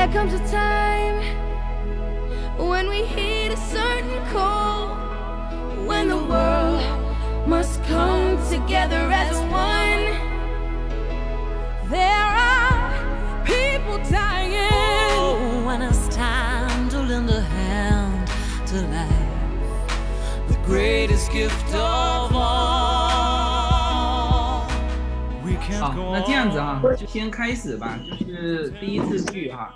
[0.00, 1.22] There comes a time
[2.58, 4.96] when we hit a certain call,
[5.86, 6.82] when the world
[7.46, 10.16] must come together as one.
[11.88, 14.68] There are people dying.
[15.12, 18.28] Oh, when it's time to lend a hand
[18.68, 19.10] to life,
[20.48, 23.06] the greatest gift of all.
[25.44, 29.72] We 好 can't，go 那这样子啊 on.，就先开始吧，就是第一次剧哈，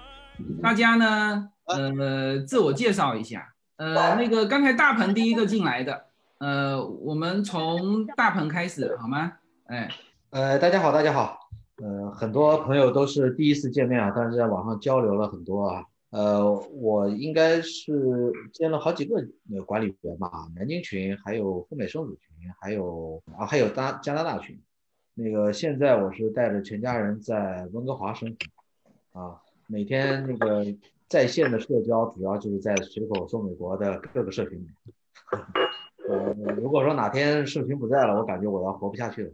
[0.62, 6.06] 大家呢，呃，自我介绍一下，呃，那个刚才大鹏第一个进来的，
[6.40, 9.34] 呃，我们从大鹏开始好吗？
[9.66, 9.90] 哎，
[10.32, 11.40] 呃，大家好，大家好。
[11.78, 15.84] 呃，很多朋友都是第一次见面啊，但是在网上交流了很多啊。
[16.12, 19.18] 呃，我应该是兼了好几个
[19.54, 24.58] 呃管理员吧，南京群，还有赴美生子群，还有啊，还有大加拿大群。
[25.14, 28.34] 那个现在我是带着全家人在温哥华生
[29.14, 30.66] 活啊，每天那个
[31.08, 34.68] 在线的社交主要就是在随口说美国的各个社群里。
[36.08, 39.32] 呃，如果说哪天社群不在了，我感觉我要活不下去了，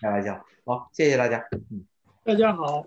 [0.00, 0.44] 开玩笑。
[0.64, 1.44] 好，谢谢大家。
[1.70, 1.84] 嗯，
[2.24, 2.86] 大家好，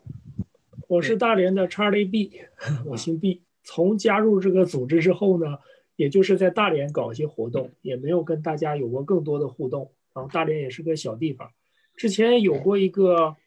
[0.89, 2.41] 我是大连的 Charlie B，
[2.85, 3.41] 我姓 B。
[3.63, 5.59] 从加入这个组织之后呢，
[5.95, 9.91] 也就是在大连搞一些活动，也没有跟大家有过更多的互动。
[10.13, 11.51] 然后大连也是个小地方，
[11.95, 13.37] 之前有过一个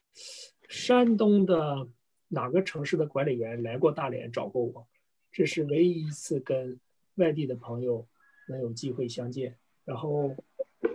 [0.69, 1.89] 山东的
[2.33, 4.87] 哪个城市的管理员来过大连找过我，
[5.33, 6.79] 这是唯一一次跟
[7.17, 8.07] 外地的朋友
[8.49, 9.57] 能有机会相见。
[9.85, 10.37] 然后，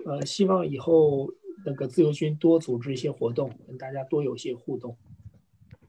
[0.05, 1.29] 呃，希望以后
[1.65, 4.95] 那个自由军多组织一些活动，跟大家多有些互动。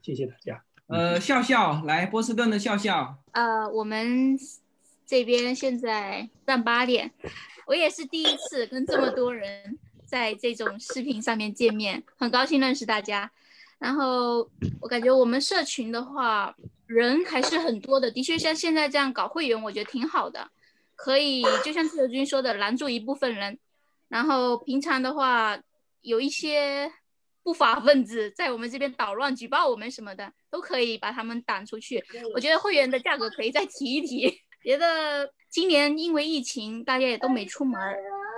[0.03, 0.65] 谢谢大家。
[0.89, 4.37] 呃，笑笑来，波士顿的笑笑，呃，我们
[5.07, 7.13] 这边现在上八点，
[7.67, 13.31] 我也是第一次跟这么多人在这种视频上面见面，很高兴认识大家。
[13.79, 14.49] 然后
[14.81, 16.55] 我感觉我们社群的话，
[16.87, 20.49] 人还是很多的，的确像现在这样搞会员，我觉得挺好的，
[20.95, 23.59] 可以就像自由军说的，拦住一部分人。
[24.09, 25.59] 然后平常的话，
[26.01, 26.91] 有一些
[27.43, 32.05] 不法分子在我们这边捣乱、举报我们什么的，都可以把他们挡出去。
[32.35, 34.41] 我觉得会员的价格可以再提一提。
[34.63, 37.81] 别的今年因为疫情，大家也都没出门，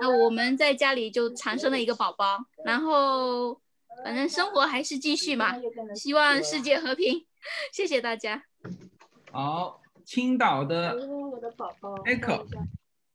[0.01, 3.61] 那我们在家里就产生了一个宝宝，然后
[4.05, 5.55] 反正生活还是继续嘛，
[5.95, 7.27] 希望世界和平。
[7.73, 8.43] 谢谢大家。
[9.31, 12.47] 好，青岛的我的宝宝 Echo，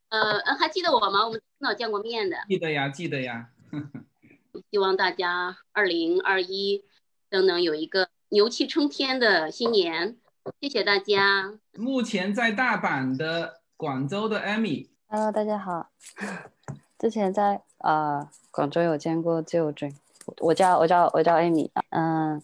[0.10, 1.26] 呃，嗯还记得我吗？
[1.26, 2.38] 我们青岛见过面的。
[2.48, 3.50] 记得呀，记得呀。
[4.72, 6.86] 希望大家二零二一
[7.30, 10.18] 都能有一个牛气冲天的新年。
[10.62, 11.58] 谢谢大家。
[11.74, 15.90] 目前在大阪的广州的 Amy，Hello，大家好。
[17.00, 19.94] 之前在呃广州有见过自由军，
[20.40, 22.42] 我叫我叫我叫 Amy，嗯，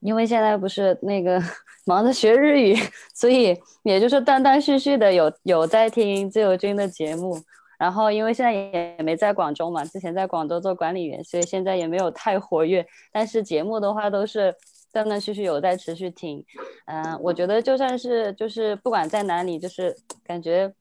[0.00, 1.42] 因为现在不是那个
[1.86, 2.76] 忙着学日语，
[3.14, 7.40] 所以也就是断断续续的有有在听自由军的节目。
[7.78, 12.86] 然后因为现在也没在广州嘛，之前在广州做管理员，所以现在也没有太活跃。
[13.10, 14.54] 但是节目的话都是
[14.92, 16.44] 断断续续有在持续听。
[16.86, 20.72] 嗯，我觉得就算是就是不管在哪里，就是感觉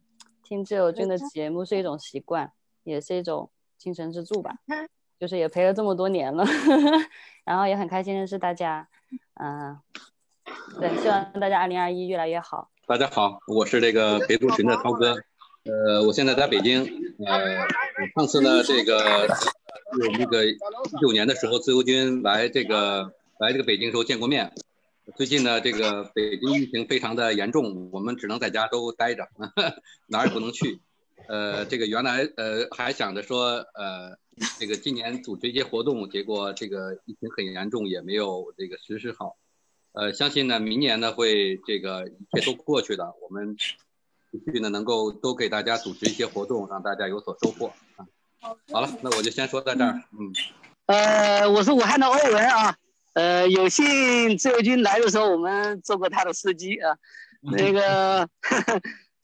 [0.44, 2.52] 听自由军的节目是一种习惯，
[2.84, 4.54] 也是一种精神支柱吧。
[5.22, 6.44] 就是也陪了这么多年了，
[7.46, 8.88] 然后也很开心认识大家。
[9.36, 9.78] 嗯，
[10.80, 12.72] 对，希望大家二零二一越来越好。
[12.88, 15.16] 大家好，我是这个北族群的涛哥，
[15.66, 16.84] 呃，我现在在北京，
[17.24, 17.68] 呃，
[18.16, 19.28] 上次呢，这个
[20.00, 20.58] 有那个一
[21.00, 24.52] 九年的时候，自由军来这个来这个北京时候见过面。
[25.16, 29.28] 最近呢，这个北京疫情非常的严重，我们只能在家都待着，
[30.09, 30.82] 哪儿也不能去。
[31.28, 34.18] 呃，这个原来呃还想着说，呃，
[34.59, 39.38] 这个今年组织一些活动，结果这个疫情很严重，也没有这个实施好。
[39.94, 43.56] 呃，相信呢，明年呢会这个一切都过去的，我们
[44.31, 48.06] 继续呢能够多给大家组织一些活动，让大家有所收获啊。
[48.72, 50.34] 好了，那我就先说到这儿，嗯。
[50.88, 52.75] 呃，我是武汉的欧文啊，
[53.13, 56.97] 呃，有幸自由军来的时候，我们做过他的司机啊。
[57.41, 58.29] 那个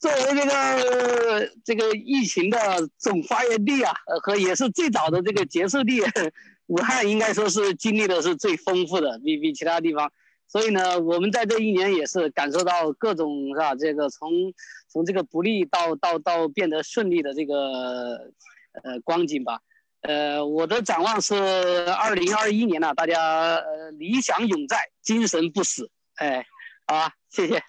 [0.00, 2.58] 作为这个这个疫情的
[2.98, 3.92] 总发源地啊，
[4.22, 6.00] 和也是最早的这个结束地，
[6.66, 10.12] 武汉应该说是经历的是最丰富的，比比其他地方。
[10.46, 13.74] 所以呢，我们在这一年也是感受到各种是吧？
[13.74, 14.30] 这个从
[14.88, 18.32] 从这个不利到到到变得顺利的这个
[18.82, 19.60] 呃光景吧。
[20.02, 21.34] 呃，我的展望是
[21.90, 25.90] 二零二一年呢、大家呃理想永在，精神不死。
[26.14, 26.46] 哎，
[26.86, 27.62] 好啊，谢谢。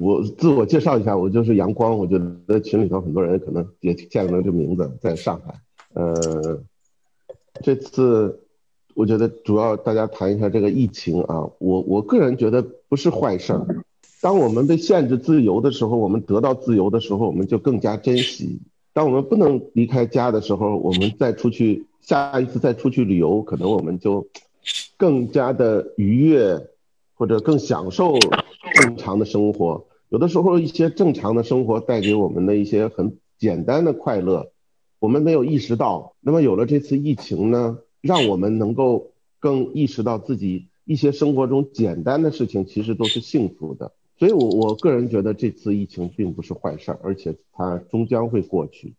[0.00, 1.98] 我自我介绍一下，我就是阳光。
[1.98, 5.54] 我觉得群里头很多人可能也见过这名字，在上海。
[5.92, 6.58] 呃，
[7.62, 8.40] 这次
[8.94, 13.84] 我觉得主要大家谈一下这个疫情啊，我我个人觉得不是坏事儿。
[14.22, 18.58] 当我们被限制自由的时候，我们得到自由的时候，我们就更加珍惜。
[18.94, 24.26] 当我们不能离开家的时候，我们再出去，下一次再出去旅游，可能我们就
[24.96, 26.58] 更加的愉悦，
[27.12, 28.18] 或者更享受
[28.74, 29.84] 正常的生活。
[30.10, 34.50] 有的时候，一些正常的生活带给我们的一些很简单的快乐，
[34.98, 36.16] 我们没有意识到。
[36.20, 43.92] 那么有了这次疫情呢，让我们能够更意识到自己一些生活中简单的事情其实都是幸福的。
[44.18, 48.94] 所以，我我个人觉得这次疫情并不是坏事儿，而且它终将会过去。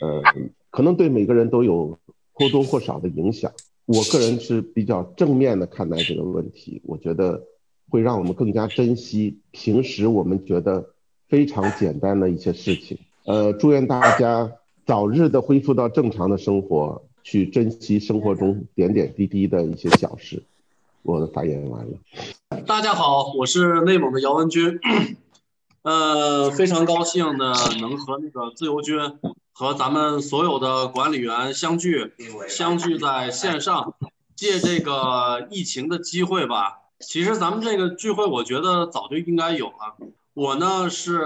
[0.00, 0.22] 呃，
[0.70, 1.96] 可能对每个人都有
[2.32, 3.52] 或多或少的影响。
[3.86, 7.44] 我个人是比较正面的看待这个问题，我觉得
[7.92, 10.82] 会让我们更加珍惜平时我们觉得
[11.28, 12.98] 非常简单的一些事情。
[13.26, 14.50] 呃，祝愿大家
[14.86, 20.42] 早日的恢复到正常的生活，去珍惜生活中点点滴滴的一些小事。
[21.02, 22.62] 我的发言完了。
[22.66, 24.80] 大家好，我是内蒙的姚文军，
[25.82, 28.98] 呃，非常高兴呢，能和那个自由军
[29.52, 32.10] 和咱们所有的管理员相聚，
[32.48, 33.94] 相聚在线上，
[34.34, 36.78] 借这个疫情的机会吧。
[37.02, 39.96] 其实咱们这个聚会，我觉得早就应该有了。
[40.34, 41.20] 我呢是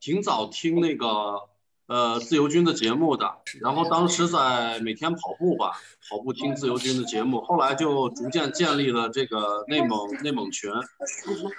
[0.00, 1.40] 挺早听那个。
[1.86, 3.30] 呃，自由军的节目的，
[3.60, 5.72] 然后当时在每天跑步吧，
[6.08, 10.72] 跑步听自由军的节目，后来就逐渐建立了这个内蒙内蒙群。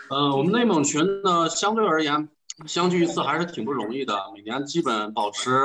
[0.09, 2.27] 呃，我们内蒙群呢，相对而言，
[2.65, 5.61] 相聚一次还是挺不容易的，每年基本保持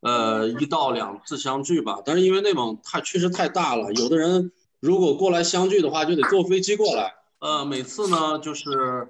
[0.00, 1.98] 呃一到两次相聚吧。
[2.04, 4.50] 但是因为内蒙太确实太大了，有的人
[4.82, 7.14] 如果过来相聚的话，就得坐飞机过来。
[7.38, 9.08] 呃，每次呢，就是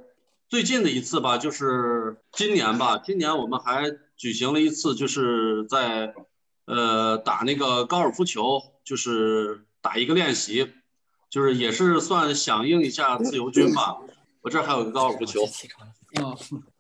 [0.49, 3.91] 最近的一次吧，就是今年吧，今年我们还。
[4.15, 6.15] 举行了一次，就是在，
[6.67, 10.71] 呃，打那个高尔夫球，就是打一个练习，
[11.29, 13.97] 就是也是算响应一下自由军吧。
[14.43, 15.41] 我这还有个高尔夫球。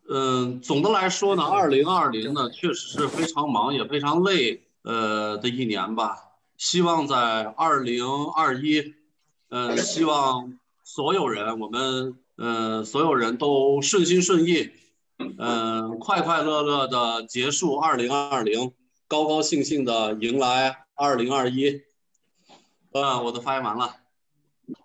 [0.08, 6.16] 嗯，总的来说呢，二零二零呢，确实是非常忙也非常累，呃的一年吧。
[6.62, 8.06] 希望在二零
[8.36, 8.94] 二一，
[9.48, 14.70] 嗯，希望所有人，我们，嗯，所有人都顺心顺意。
[15.38, 18.72] 嗯，快快乐乐的结束二零二零，
[19.08, 21.82] 高高兴兴的迎来二零二一。
[22.92, 23.96] 嗯，我的发言完了。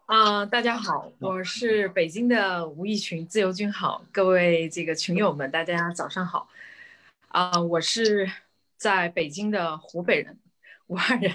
[0.08, 6.50] 啊，大家好，我是北京的吴亦群，自由军好，各位这个群友们，大家早上好。
[7.28, 8.32] 啊，我是
[8.78, 10.40] 在北京的湖北人，
[10.88, 11.32] 武汉人。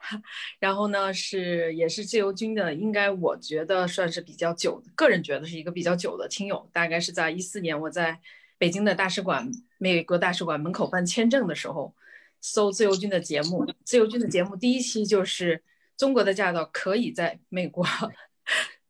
[0.60, 8.20] 然后呢，是也是自由军的，应该我觉得算是比较久，个人觉得是一个比较久的亲友，大概是在一四年我在。
[8.60, 9.48] 北京的大使馆，
[9.78, 11.94] 美国大使馆门口办签证的时候，
[12.40, 13.64] 搜自由军的节目。
[13.84, 15.62] 自由军的节目第一期就是
[15.96, 17.86] 中国的驾照可以在美国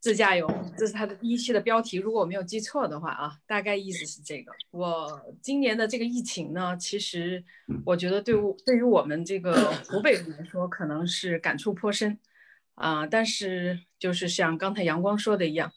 [0.00, 1.98] 自驾游，这是它的第一期的标题。
[1.98, 4.52] 如果我没有记错的话啊，大概意思是这个。
[4.70, 7.44] 我今年的这个疫情呢，其实
[7.84, 12.18] 我觉得对我对于我们这个湖北人来说，可能是感触颇深
[12.74, 13.06] 啊。
[13.06, 15.72] 但是就是像刚才阳光说的一样，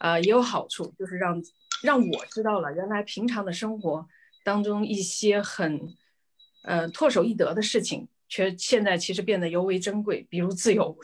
[0.00, 1.42] 呃，也有好处，就是让。
[1.82, 4.08] 让我知道了，原来平常的生活
[4.42, 5.78] 当中一些很，
[6.64, 10.26] 呃，唾手易得的事情，却现在其实变得尤为珍贵。
[10.30, 10.96] 比如自由，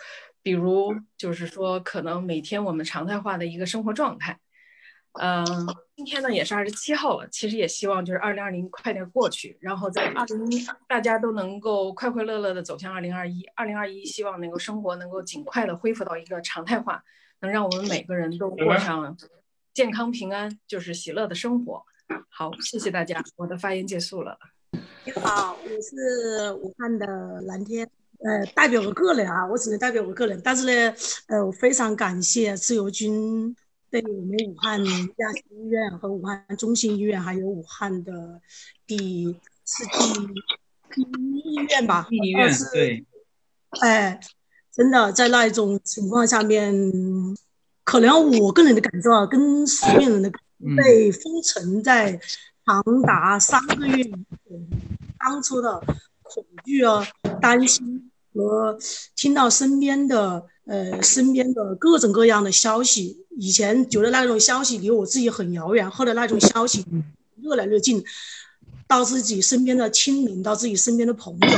[0.42, 4.38] 比如就是说，可能每天我们常态化的一个生活状态。
[5.20, 5.44] 嗯，
[5.94, 10.48] 今天呢也是二十七号了，其实也希望就是二零二零快点过去，然后在二零
[10.88, 13.44] 大家都能够快快乐乐的走向二零二一。
[13.54, 17.04] 二零二一希望能够生活能够尽快的恢复到一个常态化，
[17.40, 19.14] 能让我们每个人都过上。
[19.74, 21.84] 健康平安就是喜乐的生活。
[22.30, 24.38] 好，谢谢大家，我的发言结束了。
[25.04, 27.06] 你好，我是武汉的
[27.42, 27.86] 蓝天，
[28.24, 30.40] 呃，代表我个人啊，我只能代表我个人。
[30.42, 30.94] 但是呢，
[31.26, 33.54] 呃，我非常感谢自由军
[33.90, 38.40] 对我们武汉亚心医院和武汉中心医院，还有武汉的
[38.86, 43.06] 第四第第一医院吧，第一医院对，
[43.80, 44.20] 哎，
[44.72, 46.72] 真的在那一种情况下面。
[47.84, 50.30] 可能我个人的感受啊，跟所有人的
[50.76, 52.12] 被封城在
[52.64, 54.08] 长达三个月，
[55.18, 55.80] 当初的
[56.22, 57.04] 恐惧啊、
[57.40, 58.78] 担心和
[59.14, 66.84] 听到身边的呃身边的各种各样的消息，以前觉得那种消息离我自己很遥远，后来那种消息
[67.36, 68.04] 越来越近，
[68.86, 71.48] 到自己身边的亲人，到自己身边的朋友，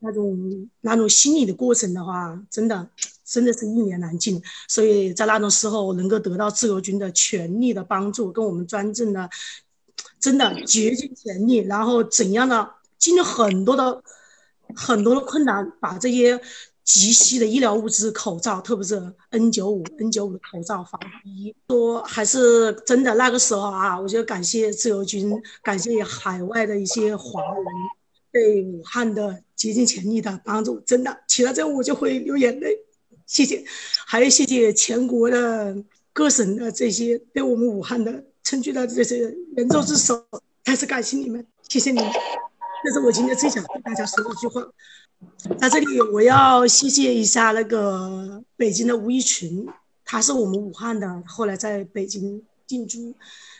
[0.00, 2.88] 那种那种心理的过程的话，真的。
[3.32, 9.30] 真的是一言难尽，所以在那种时候能够得到自由军的全力的帮助，跟我们专政的，
[10.18, 14.02] 真的竭尽全力，然后怎样的经历很多的
[14.74, 16.40] 很多的困难，把这些
[16.84, 18.94] 急需的医疗物资，口罩，特别是
[19.30, 21.54] N95、N95 口罩、防护衣。
[21.68, 25.30] 说还是真的，那个时候啊，我就感谢自由军，
[25.62, 27.64] 感谢海外的一些华人
[28.32, 32.76] 对武汉的竭尽全力的帮助，真的，提到这我就会流眼泪。
[33.26, 33.64] 谢谢，
[34.06, 35.76] 还有谢谢全国的
[36.12, 40.26] 各省的这些对我们武汉的撑起的这些援助之手，
[40.64, 42.10] 再次感谢你们，谢谢你们。
[42.82, 44.62] 这是我今天最想跟大家说的一句话。
[45.58, 49.66] 在这里，我要谢谢一下那个北京的吴一群，
[50.04, 53.14] 他是我们武汉的，后来在北京定居。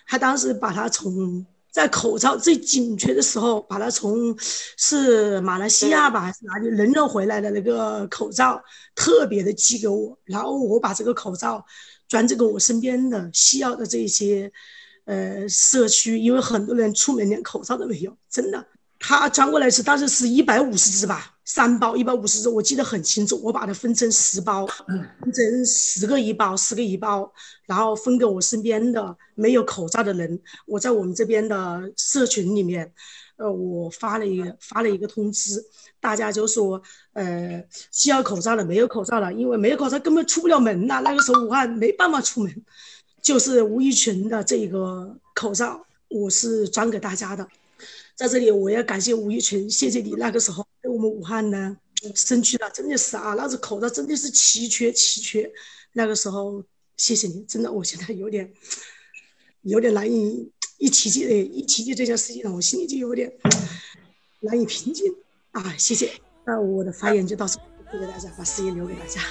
[0.07, 8.63] 他当时把他从在口罩最紧缺的时候，把他从是马来西亚吧还是哪里人肉回来的那个口罩，
[8.95, 11.65] 特别的寄给我，然后我把这个口罩
[12.09, 14.51] 转这个我身边的需要的这些
[15.05, 18.67] 呃社区，因为很多人出门连口罩都没有，真的。
[19.03, 23.41] 他转过来是当时是一百五十只吧，三包一百五十只，我记得很清楚。
[23.43, 27.33] 我把它分成十包，分成十个一包，十个一包，
[27.67, 30.39] 然后分给我身边的没有口罩的人。
[30.67, 32.93] 我在我们这边的社群里面，
[33.37, 35.65] 呃，我发了一个发了一个通知，
[35.99, 36.81] 大家就说，
[37.15, 41.01] 呃，需要口罩的没有口罩了，因为没有口罩根本出不了门呐。
[41.03, 42.65] 那个时候武汉没办法出门，
[43.23, 47.49] 就是吴一群的这个口罩，我是转给大家的。
[48.21, 51.75] 在这里，我要感谢吴玉群，谢谢你那个时候对我们武汉呢，
[52.15, 55.51] 争取了，真的是啊，那只口罩真的是奇缺奇缺。
[55.95, 56.63] 那个时候，
[56.99, 58.53] 谢谢你，真的，我现在有点
[59.63, 63.33] 有点难以一提起，一提起这件事情呢，我心里就有点
[64.41, 65.11] 难以平静
[65.53, 65.75] 啊。
[65.79, 66.13] 谢谢，
[66.45, 67.59] 那我的发言就到此，
[67.91, 69.23] 谢谢大家，把时间留给大家。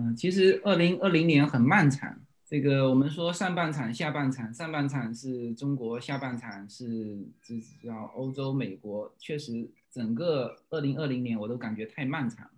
[0.00, 2.18] 嗯，其实二零二零年很漫长。
[2.48, 7.54] 这个我们说上半场、下半场，上半场是中国，下半场是这
[7.86, 9.14] 叫欧洲、美国。
[9.18, 12.50] 确实，整个二零二零年我都感觉太漫长，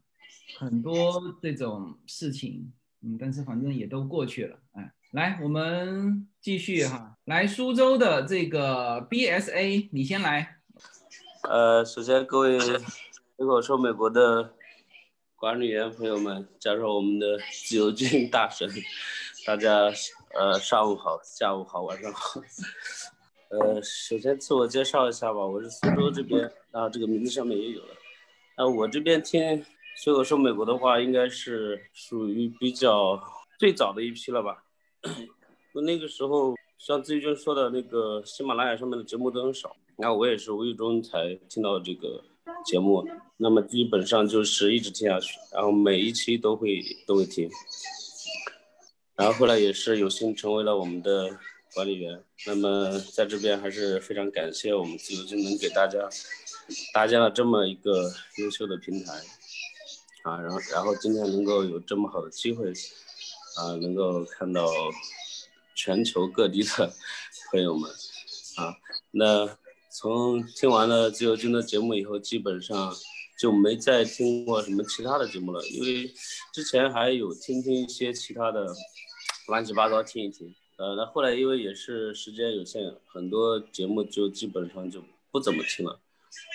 [0.59, 2.73] 很多这种事情，
[3.03, 4.93] 嗯，但是反正也都过去了，哎。
[5.11, 7.19] 来，我们继续哈。
[7.27, 10.57] 来，苏州的这个 BSA，你先来。
[11.43, 12.57] 呃，首先各位
[13.37, 14.55] 如果说美国的
[15.43, 18.71] 管理员朋友们，加上我们的自由军大神，
[19.45, 19.93] 大家
[20.35, 22.41] 呃上午好，下午好，晚上好。
[23.51, 27.89] 呃，首先自我介绍一下吧，我是苏州这边，然后这个名字上面也有了。
[28.57, 33.21] 那我这边听所以我说美国的话，应该是属于比较
[33.59, 34.63] 最早的一批了吧。
[35.73, 42.23] 我 那个时候像自己就说的那个喜马拉雅上面的节目都很少，那我也是无意中才听到这个
[42.65, 47.51] 节目，那么基本上就是一直听下去，然后每一期都会都会听，
[49.17, 51.39] 然后后来也是有幸成为了我们的
[51.75, 56.09] 管理员，那么在这边还是非常感谢我们自由军能给大家
[56.93, 59.13] 搭建了这么一个优秀的平台，
[60.23, 62.73] 啊，然后然后今天能够有这么好的机会。
[63.55, 64.67] 啊，能够看到
[65.75, 66.91] 全球各地的
[67.51, 67.91] 朋友们。
[68.57, 68.75] 啊，
[69.11, 69.45] 那
[69.95, 72.95] 从听完了自由军的节目以后，基本上
[73.39, 76.11] 就没再听过什么其他的节目了，因为
[76.51, 78.67] 之前还有听听一些其他的
[79.49, 86.01] 乱七八糟听一听，呃，那后来因为也是时间有限，很多节目就基本上就不怎么听了，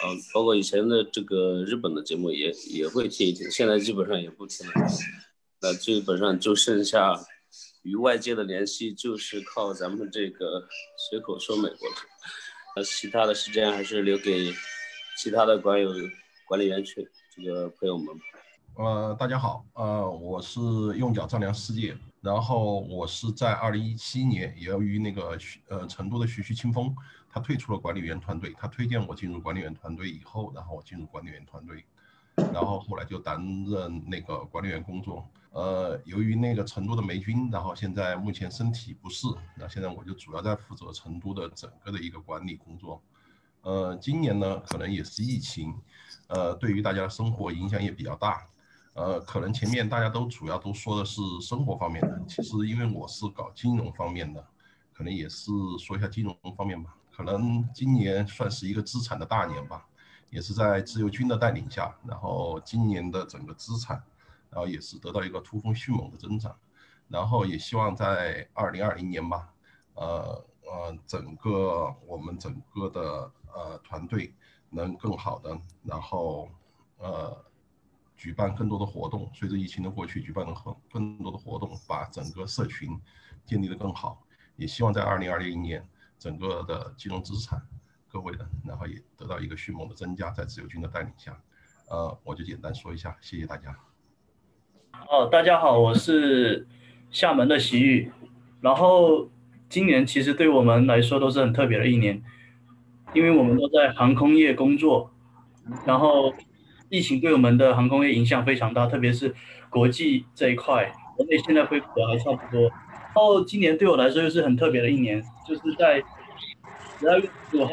[0.03, 4.74] 嗯，包括以前的这个日本的节目也也会听一听，现在基本上也不听了。
[5.62, 7.24] 那基本上就剩下
[7.84, 10.67] 与外界的联系，就是靠咱们这个
[11.10, 11.96] 随口说美国了。
[12.84, 14.54] 其他的时间还是留给
[15.18, 15.92] 其他的管有
[16.48, 18.08] 管理员去这个朋友们。
[18.76, 20.60] 呃，大家好，呃，我是
[20.98, 21.98] 用脚丈量世界。
[22.20, 26.94] 然后我是在二零一七年，由于那个徐呃成都的徐徐清风，
[27.30, 31.86] 他退出了管理员团队，他推荐我进入管理员团队以后，然后我进入管理员团队，
[32.54, 35.26] 然后后来就担任那个管理员工作。
[35.58, 43.02] 呃，由于那个成都的霉菌，然后现在目前身体不适，那现在我就主要在负责成都的整个的一个管理工作。
[43.64, 45.74] 呃，今年呢，可能也是疫情，
[46.28, 48.48] 呃，对于大家的生活影响也比较大。
[48.94, 54.46] 呃，可能前面大家都主要都说的是生活方面的，其实因为我是搞金融方面的，
[54.94, 56.96] 可能也是说一下金融方面吧。
[57.12, 59.88] 可能今年算是一个资产的大年吧，
[60.30, 64.04] 也是在自由军的带领下，然后今年的整个资产。
[64.50, 66.56] 然后也是得到一个突飞迅猛的增长，
[67.08, 69.54] 然后也希望在二零二零年吧，
[69.96, 74.34] 呃呃，整个我们整个的呃团队
[74.70, 76.50] 能更好的，然后
[76.98, 77.46] 呃
[78.16, 83.00] 举办更多的活动，随着疫情的过去，举办更更多的活动，把整个社群
[83.46, 84.24] 建立的更好。
[84.56, 85.88] 也希望在二零二零年，
[86.18, 87.62] 整个的金融资产，
[88.08, 91.39] 各位的，然后也得到一个迅猛的增加，在自由军的带领下，
[91.89, 93.77] 呃，我就简单说一下，谢谢大家。
[95.06, 96.66] 哦，大家好，我是
[97.12, 98.12] 厦门的席玉，
[98.62, 99.30] 然后
[99.70, 102.22] 今年其实对我们来说都是很特别的一年，
[103.13, 105.10] 因为我们都在航空业工作，
[105.86, 106.34] 然后
[106.89, 109.34] 疫情对我们的航空业影响非常大，特别是
[109.70, 112.63] 国际这一块，国内现在恢复的还差不多。
[112.63, 116.04] 然后今年对我来说又是很特别的一年，就是在
[117.00, 117.72] 十二月十五号，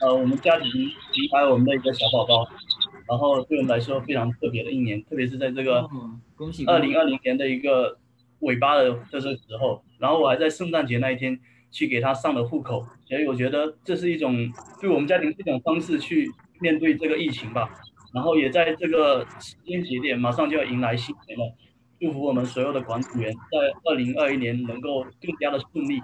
[0.00, 2.48] 呃，我们家庭迎来我们的一个小宝宝，
[3.08, 5.88] 然后对我们来说非常特别的一年，特别是在这个
[6.36, 7.98] 恭喜二零二零年的一个
[8.40, 11.38] 尾巴的这个时候，然后我还在圣诞节那一天
[11.70, 16.30] 去给他上了户口，所以我觉得这是一种对我们家庭一种方式去
[16.60, 17.68] 面对这个疫情吧，
[18.14, 21.54] 然后也在这个时间节点马上就要迎来新年了。
[22.00, 25.98] 祝福我们所有的管理员在二零二一年能够更加的顺利。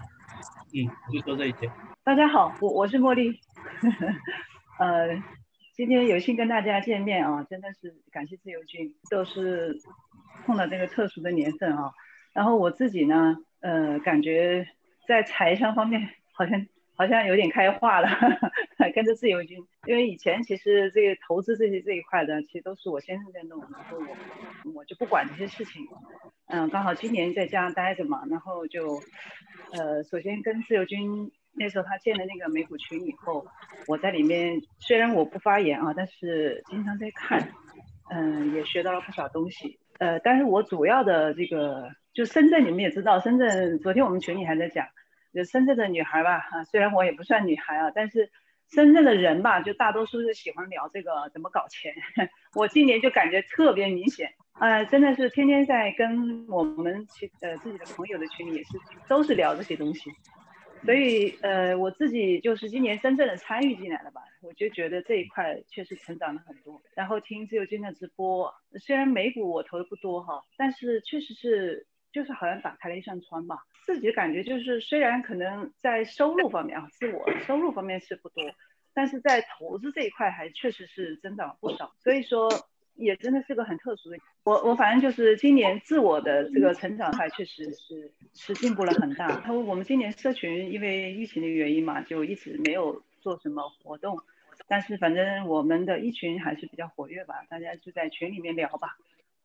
[0.73, 1.71] 嗯，就说这一些。
[2.05, 3.29] 大家好，我我是茉莉。
[4.79, 5.09] 呃，
[5.81, 9.81] 今天有幸跟大家见面啊，真的是感谢自由军，都是
[10.45, 11.91] 碰到这个特殊的年份啊。
[12.35, 14.69] 然后我自己呢，呃，感觉
[15.09, 16.67] 在财商方面好像。
[16.97, 18.11] 好像有点开化了，
[18.95, 19.57] 跟着自由军，
[19.87, 25.83] 因为以前其实这个投资这些这一块的，其实都是我先生在弄，然后我我就不管这些事情。
[26.49, 29.01] 嗯，刚好今年在家待着嘛，然后就，
[29.73, 33.47] 呃，首先跟自由军那时候他建了那个美股群以后，
[33.87, 37.53] 我在里面虽然我不发言啊，但是经常在看，
[38.11, 39.79] 嗯，也学到了不少东西。
[39.99, 44.87] 呃，但是我主要的这个就深圳，你们也知道，深圳昨天我们群里还在讲。
[45.33, 48.29] 就深圳的女孩吧，哈，虽然我也不算女孩啊，但是
[48.73, 51.95] 深圳的人吧，就大多数是喜欢聊这个怎么搞钱。
[52.57, 58.71] 我今年就感觉特别明显，呃，真的是天天在跟我们其呃自己的朋友的群里也是
[59.07, 60.11] 都是聊这些东西，
[60.85, 66.81] 所以呃我自己就是今年真正的参与进来了吧，我就觉得这一块确实成长了很多。
[66.95, 71.87] 然后听自由军的直播，虽然美股我投的不多哈，但是确实是。
[72.13, 78.43] 就是好像打开了一扇窗吧，自己感觉就是虽然可能在收入方面啊，自我收入方面是不多，
[78.93, 82.49] 但是在投资这一块还确实是增长了不少，所以说
[83.01, 84.19] 也真的是个很特殊的。
[84.45, 89.27] 我我反正就是今年自我的这个成长还确实是是进步了很大。
[89.41, 94.19] 他说我们今年社群因为疫情的原因嘛，就一直没有做什么活动，
[94.69, 98.97] 但是反正我们的一群还是比较活跃吧，大家就在群里面聊吧，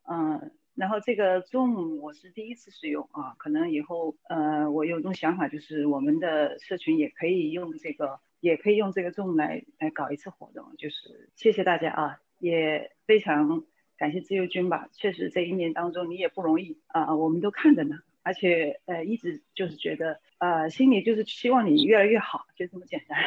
[0.07, 0.51] 嗯。
[0.75, 10.75] 然后这个 Zoom 我是第一次使用啊，可能以后呃我有种想法，就是我们的社群也可以用这个，也可以用这个 Zoom 来来搞一次活动。
[10.77, 13.63] 就是谢谢大家啊，也非常
[13.97, 23.17] 感谢自由军吧，确实这一年当中你也不容易啊，我们都看着呢，而且呃一直就是觉得呃心里就是希望你越来越好，就这么简单。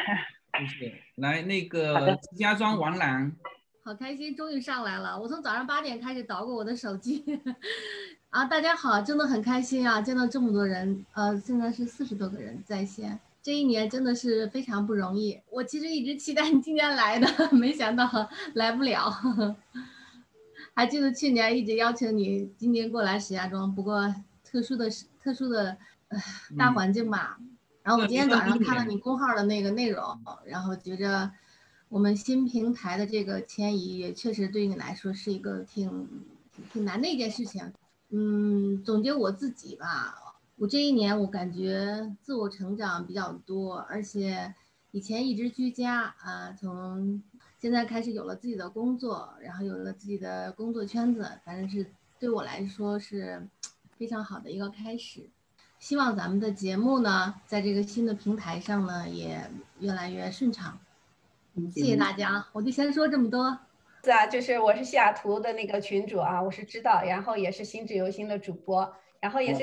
[0.66, 0.94] 谢 谢。
[1.14, 3.32] 来那个石家庄王兰。
[3.84, 5.18] 好开心，终于上来了！
[5.18, 7.24] 我从早上八点开始捣鼓我的手机，
[8.28, 15.40] 啊，大家好，真的很开心啊，见到这么多人，呃，现在是四十多个人在线，这一年真的是非常不容易。
[15.50, 18.06] 我其实一直期待你今年来的， 没想到
[18.52, 19.10] 来不了。
[20.76, 24.90] 还记得去年一直邀请你今年过来石家庄，不过特殊的
[25.22, 25.78] 特殊的
[26.58, 27.38] 大环境吧。
[27.82, 30.04] 然后我今天早上看了你公号的那个内容，
[30.44, 31.30] 然后觉着。
[31.88, 36.06] 我们新平台的这个迁移也确实对你来说是一个挺
[36.70, 37.72] 挺难的一件事情。
[38.10, 40.14] 嗯，总结我自己吧，
[40.60, 44.52] 我这一年我感觉自我成长比较多，而且
[44.90, 47.22] 以前一直居家啊，从
[47.60, 51.86] 现在开始有了自己的工作，然后有了自己的工作圈子，反正是
[52.18, 53.46] 对我来说是
[53.96, 55.30] 非常好的一个开始。
[55.78, 59.40] 希望咱们的节目呢，在这个新的平台上呢，也
[59.78, 60.76] 越来越顺畅。
[61.72, 63.56] 谢谢大家，我就先说这么多。
[64.02, 69.62] 是啊，就是我是西雅图的那个群主啊，我是知道，然后也是心智游心的主播，然后也是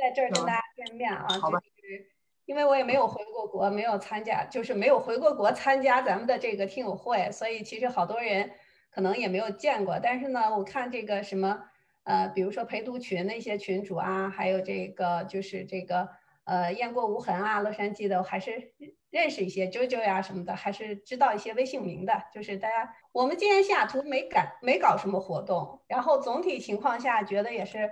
[0.00, 2.06] 在这儿跟大家见面啊，就是
[2.46, 8.50] 因为我也没有回过国，没有参加，就是没有回过国参加咱们的这个听友会，所以其实好多人
[8.90, 10.00] 可能也没有见过。
[10.02, 11.62] 但是呢，我看这个什么
[12.04, 16.08] 呃，比如说陪读群那些群主啊，还有这个就是这个
[16.44, 18.72] 呃雁过无痕啊，洛杉矶的，我还是。
[19.10, 22.22] 认识一些啾啾呀什么的，还是知道一些微信名的。
[22.32, 27.90] 就是大家，我们今年西雅图没赶没搞什么活动，然后总体情况下觉得也是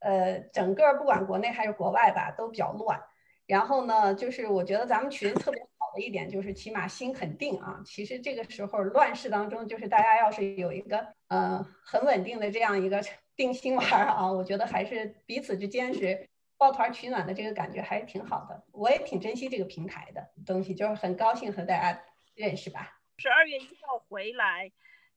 [0.00, 3.00] 呃，整个不管国内还是国外吧，都比较乱。
[3.46, 7.82] 然后呢，就是我觉得咱们群特别好的一点，就是起码心很定啊。
[7.84, 13.02] 其实这个时候乱世当中，就是大家要是有一个呃很稳定的这样一个
[13.34, 18.62] 定心丸啊，我觉得还是彼此之间是抱团取暖的这个感觉还是挺好的。
[18.70, 22.00] 我也挺珍惜这个平台的东西，就是很高兴和大家
[22.36, 23.00] 认识吧。
[23.16, 24.70] 十二月一号回来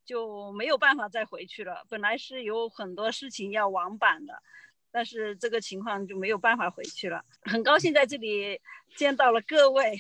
[0.06, 4.42] 就没有办法再回去了，本来是有很多事情要往返的。
[4.92, 7.26] 但是这个情况就没有办法回去了。
[7.42, 8.62] 很高兴在这里
[8.96, 10.00] 见到了各位，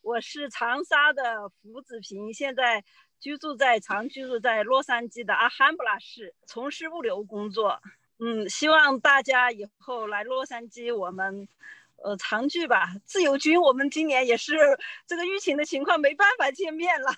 [0.00, 2.82] 我是长沙的胡子平，现在
[3.18, 7.82] 居住在常居住在洛杉矶的阿罕布拉市，从事物流工作。
[8.18, 11.46] 嗯，希望大家以后来洛杉矶，我们
[12.02, 12.94] 呃常聚吧。
[13.04, 14.56] 自由军，我们今年也是
[15.06, 17.12] 这个疫情的情况没办法见面了。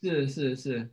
[0.00, 0.92] 是 是是。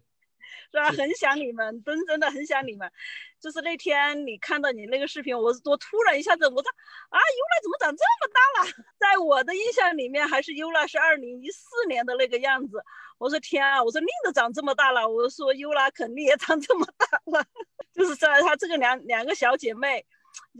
[0.76, 0.90] 是吧？
[0.92, 2.92] 很想你们，真真的很想你们。
[3.40, 6.70] 就是那天你看到你那个视频，我我突然一下子，我说
[7.10, 8.86] 啊，优拉怎么长这么大了？
[9.00, 12.84] 在我的印象里面，还是优拉是二零一四年的那个样子。
[13.18, 17.46] 我说天啊，我说令都长这么大了，我说优拉肯定也长这么大了。
[17.94, 20.06] 就是在她这个两两个小姐妹，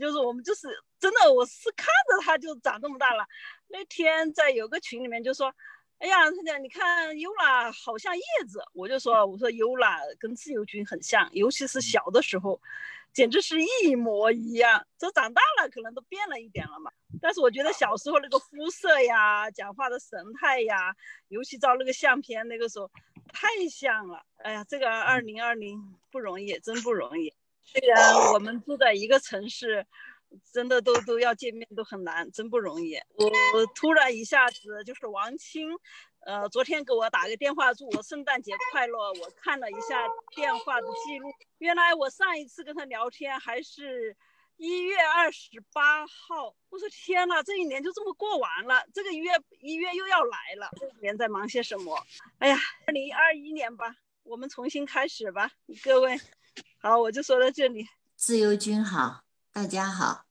[0.00, 0.66] 就是我们就是
[0.98, 3.26] 真的，我是看着她就长这么大了。
[3.68, 5.52] 那天在有个群里面就说。
[5.98, 12.60] 哎呀，他讲你看优拉好像叶子，我就说我说优拉跟自由军很像，尤其是小的时候，
[13.14, 14.86] 简直是一模一样。
[14.98, 20.94] 这长大了可能都变了一点了嘛，但是我觉得小时候那个肤色呀、讲话的神态呀，
[21.28, 22.90] 尤其照那个相片那个时候
[23.32, 24.22] 太像了。
[24.36, 25.80] 哎呀，这个二零二零
[26.12, 27.32] 不容易，真不容易。
[27.64, 29.86] 虽然我们住在一个城市。
[30.52, 32.96] 真的都都要见面都很难，真不容易。
[33.54, 35.70] 我突然一下子就是王青，
[36.20, 39.12] 呃，昨天给我打个电话祝我圣诞节快乐。
[39.14, 44.16] 我看了一下电话的记录，原来我上一次跟他聊天还是
[44.56, 46.54] 一月二十八号。
[46.70, 50.68] 我说天哪，这一年就这么过完了，这个月一月又要来了。
[50.78, 51.96] 这一年在忙些什么？
[52.38, 55.50] 哎呀，二零二一年吧，我们重新开始吧，
[55.82, 56.18] 各位。
[56.78, 57.86] 好，我就说到这里。
[58.16, 59.22] 自由军好，
[59.56, 60.26] 大家好。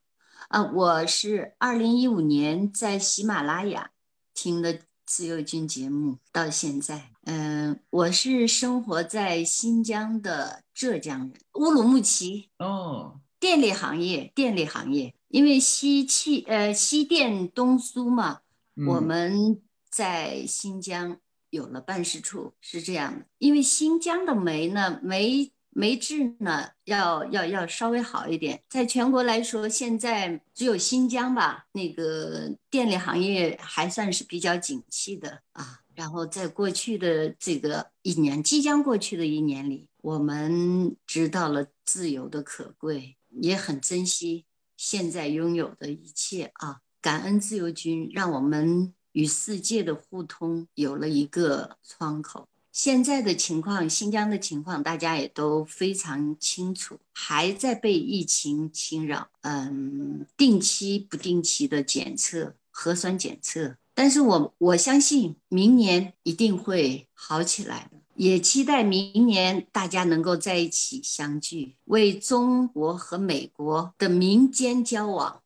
[0.50, 3.90] 啊，我是二零一五年在喜马拉雅
[4.32, 18.42] 听的自由军节目，到现在，嗯，我是生活在新疆的浙江人，乌鲁木齐哦，电力行业，电力行业，因为西气呃西电东苏嘛，
[18.86, 19.60] 我们
[19.90, 21.18] 在新疆
[21.50, 25.50] 有了办事处，是这样的，因为新疆的煤呢，煤。
[25.78, 28.62] 煤质呢，要要要稍微好一点。
[28.66, 35.80] 在全国来说，现在只有新疆吧，那个电力行业还算是比较景气的啊。
[35.94, 44.46] 然后在过去的这个一年，即将过去的一年里，我们知道了自由的可贵，也很珍惜
[44.78, 46.80] 现在拥有的一切啊！
[47.02, 52.48] 感恩自由军，让我们与世界的互通有了一个窗口。
[52.76, 59.30] 现在的情况，新疆的情况，大家也都非常清楚，还在被疫情侵扰。
[59.40, 63.76] 嗯，定期不定期的检测，核酸检测。
[63.94, 75.40] 但是我我相信明年一定会好起来的，也期待明年大家能够在一起相聚，为中国和美国的民间交往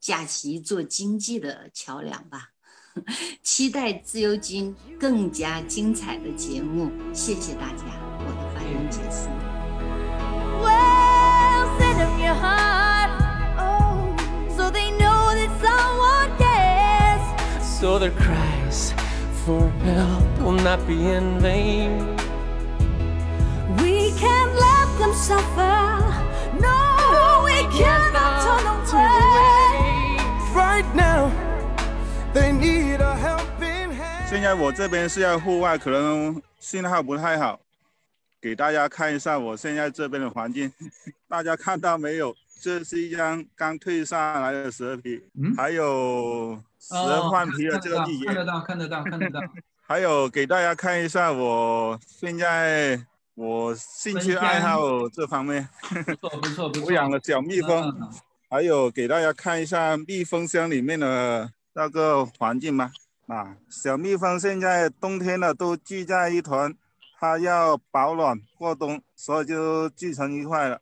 [0.00, 2.52] 架起一座经济的桥梁吧。
[3.42, 7.84] 期待自由军更加精彩的节目，谢谢大家，
[8.18, 9.28] 我的发言结束。
[34.36, 37.58] 现在我这边是在户外，可能信号不太好，
[38.38, 40.70] 给大家看一下我现在这边的环境。
[41.26, 42.36] 大家看到没有？
[42.60, 45.22] 这是一张刚退下来的蛇皮，
[45.56, 48.26] 还有蛇换皮的这个季节。
[48.26, 49.40] 看得到，看得到，看得到。
[49.86, 53.00] 还有给大家看一下我现在
[53.36, 55.66] 我兴趣爱好这方面。
[56.20, 56.86] 不错不错不错。
[56.88, 57.90] 我养了小蜜蜂，
[58.50, 62.92] 还有给大家看一下蜜蜂箱里面的那个环境吗？
[63.26, 66.72] 啊，小蜜蜂现在冬天了都聚在一团，
[67.18, 70.80] 它要保暖过冬，所以就聚成一块了，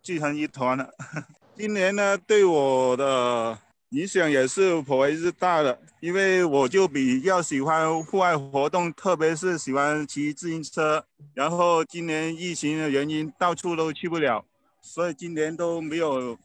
[0.00, 0.88] 聚成一团了。
[1.56, 11.04] 今年呢，对我的影响也是颇为之大的，因为我就比较喜欢户外活动，特别是喜欢骑自行车。
[11.34, 14.44] 然后今年疫情的原因，到处都去不了，
[14.80, 16.38] 所以今年都没有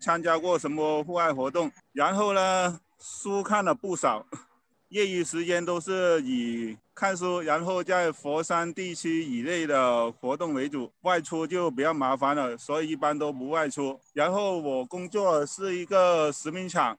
[0.00, 1.70] 参加过什么户外活动。
[1.92, 4.26] 然后呢，书看了不少，
[4.88, 14.00] 业余时间都是以看书，然后在佛山地区以内的活动为主，外出就比较麻烦了，所以一般都不外出。
[14.14, 16.98] 然后我工作是一个食品厂，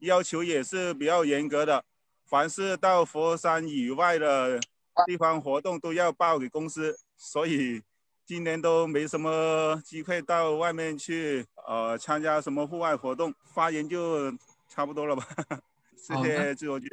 [0.00, 1.82] 要求也是比较严格的，
[2.26, 4.60] 凡是到佛山以外的
[5.06, 7.82] 地方活动都要报给公司，所以
[8.26, 13.34] 今年都没什么机会到外面去，呃，参加什么户外活动。
[13.54, 14.30] 发言就
[14.68, 15.26] 差不多了吧，
[15.96, 16.86] 谢谢自由军。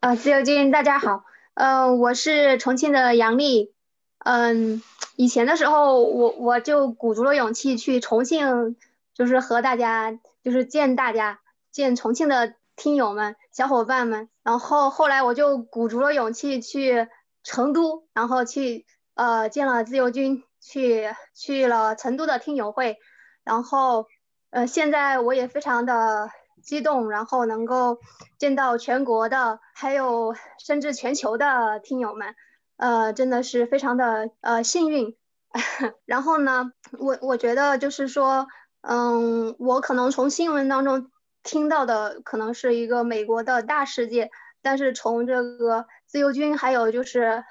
[0.00, 3.72] 啊，自由军，大家好，呃，我是重庆的杨丽，
[4.18, 4.82] 嗯，
[5.16, 8.76] 以前的时候我我就鼓足了勇气去重庆，
[9.14, 17.08] 就是和大家就是见大家见重庆的听友们小伙伴们，然后后来我就鼓足了勇气去
[17.42, 22.98] 成都，然后去呃见了自由军，去去了成都的听友会，
[23.44, 24.06] 然后
[24.50, 26.30] 呃现在我也非常的。
[26.68, 27.98] 激动，然后能够
[28.36, 32.34] 见到全国的，还有甚至全球的听友们，
[32.76, 35.16] 呃，真的是非常的呃幸运。
[36.04, 38.48] 然后呢，我我觉得就是说，
[38.82, 41.10] 嗯，我可能从新闻当中
[41.42, 44.28] 听到的可能是一个美国的大事件，
[44.60, 47.44] 但是从这个自由军还有就是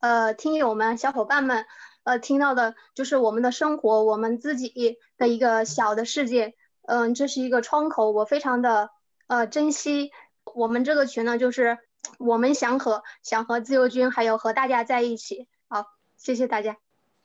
[0.00, 1.66] 呃听友们小伙伴们
[2.02, 6.56] 呃听到的，就是我们的生活，我们自己的一个小的世界。
[6.86, 8.90] 嗯，这是一个窗口，我非常的
[9.26, 10.12] 呃珍惜。
[10.54, 11.78] 我们这个群呢，就是
[12.18, 15.48] 我们想和想和自由军还有和大家在一起。
[15.66, 15.84] 好，
[16.16, 16.76] 谢谢大家。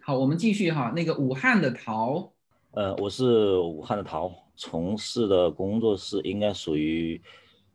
[0.02, 0.92] 好，我们继续哈。
[0.96, 2.32] 那个武汉的陶，
[2.72, 7.22] 呃，我是武汉的陶，从事的工作是应该属于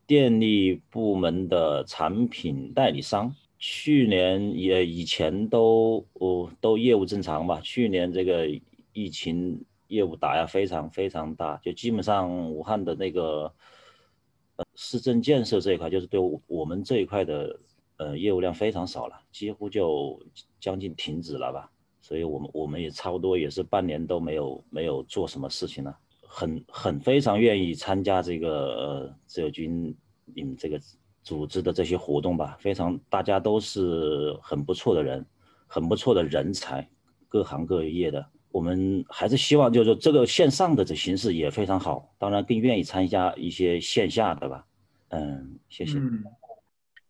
[0.08, 3.32] 电力部门的产品代理商。
[3.60, 7.60] 去年也以前都哦都业务正常吧。
[7.62, 8.48] 去年这个
[8.92, 9.64] 疫情。
[9.88, 13.52] 业务打压非常非常大，就基本上武汉的那个
[14.74, 17.60] 市政建设这一块，就是对我们这一块的
[17.98, 20.20] 呃业务量非常少了，几乎就
[20.58, 21.70] 将近停止了吧。
[22.00, 25.98] 所以我们我们也差不多也是半年都没有没有做什么事情了。
[26.28, 30.78] 很很非常愿意参加这个呃自由军你们这个
[31.22, 35.24] 组织的这些活动吧，非常大家都是很不错的人，
[35.66, 36.88] 很不错的人才，
[37.28, 38.24] 各行各业的。
[38.56, 44.64] 我们还是希望，就是说这个线上的这形式也非常好，当然更愿意参加一些线下的吧。
[45.10, 46.00] 嗯，谢谢。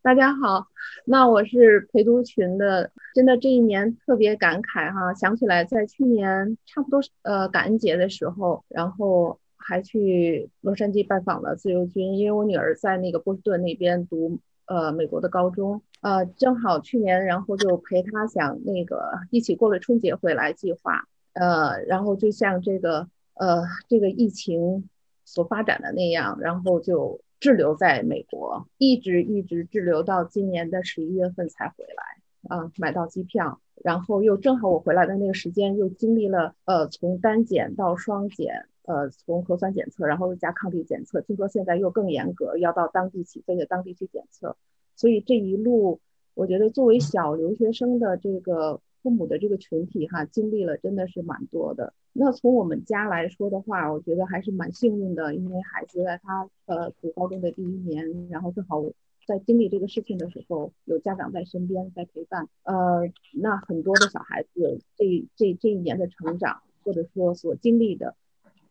[0.03, 0.67] 大家好，
[1.05, 21.07] 那我是陪读群的，真的这一年特别感慨哈，想起来在去年差不多呃感恩节的时候，然后还去洛杉矶拜访了自由军，因为我女儿在那个波士顿那边读呃美国的高中，呃正好去年然后就陪她想那个一起过了春节回来计划。
[21.39, 24.89] 呃，然后就像这个呃这个疫情
[25.27, 44.57] 所发展的那样，然后就滞留在美国，一直一直滞留到今年的十一月份才回来啊，买到机票，然后又正好我回来的那个时间又经历了呃从单检到双检，呃从核酸检测，然后又加抗体检测，听说现在又更严格，要到当地起飞的当地去检测，
[44.95, 46.01] 所以这一路
[46.33, 48.81] 我觉得作为小留学生的这个。
[49.07, 51.93] 父母的这个群体哈，经历了真的是蛮多的。
[52.13, 58.83] 那从我们家来说的话，我觉得还是蛮幸运的，因为孩子在他呃读高中的第一年，然后正好
[59.25, 62.49] 在经历这个事情的时候，有家长在身边在陪伴。
[62.65, 68.17] 呃，那很多的小孩子这这这一年的成长，或者说所经历的，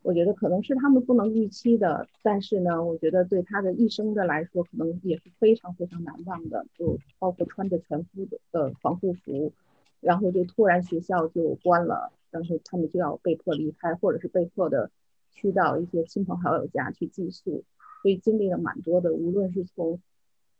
[0.01, 6.65] 我觉得可能是他们不能预期的，但是呢，我觉得对他的一生的来说，可能也是非常非常难忘的。
[6.77, 9.53] 就包括穿着全副的呃防护服。
[10.01, 14.91] 然后就突然学校就关了，然后他们就要被迫离开，或者是被迫的
[15.31, 17.63] 去到一些亲朋好友家去寄宿，
[18.01, 19.99] 所以经历了蛮多的，无论是从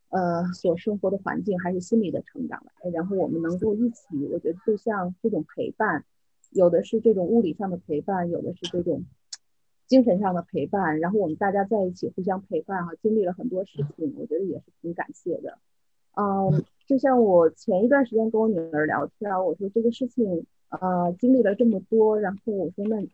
[0.09, 2.63] 呃所生活的环境，还是心理的成长。
[2.93, 6.05] 然后我们能够一起，我觉得就像这种陪伴，
[6.51, 9.03] 有的是这种物理上的陪伴，有的是这种
[9.87, 10.99] 精神上的陪伴。
[10.99, 15.57] 然后我们大家在一起互相陪伴哈，经历了很多事情，我觉得也是挺感谢的。
[16.15, 23.05] 嗯，就像我前一段时间跟我女儿聊天，我说这个事情，呃，经历了这么多，然后我说那，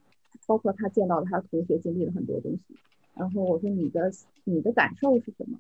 [0.46, 2.76] 包括她见到她同学经历了很多东西，
[3.16, 4.12] 然后我说你的
[4.44, 5.58] 你的感受是什么？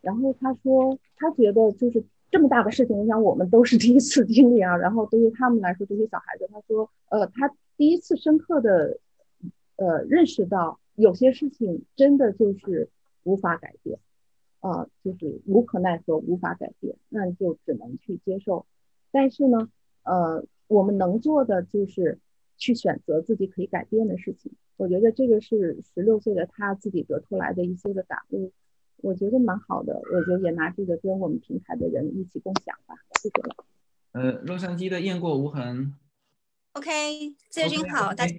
[0.00, 8.98] 然后她说她觉得就是这么大的事情，我想我们都是第一次经历啊，然后对于他们来说，这些小孩子，她说，呃，她第一次深刻的，
[9.76, 12.88] 呃，认识到有些事情真的就是
[13.22, 13.98] 无法改变。
[14.60, 18.64] 啊，就是无可奈何，无法改变，那你就只能去接受。
[19.10, 19.68] 但是呢，
[20.04, 22.18] 呃，我们能做的就是
[22.56, 28.52] 去选择自己可以改变的事情，我觉得这个是十六岁的他自己得出来的一些个感悟，
[28.98, 30.00] 我觉得蛮好的。
[30.12, 32.94] 我觉得也拿这个跟我们平台的人一起共享吧。
[33.20, 33.64] 谢谢了。
[34.12, 35.94] 呃，洛杉矶的雁过无痕。
[36.72, 38.34] OK，自由君好，大家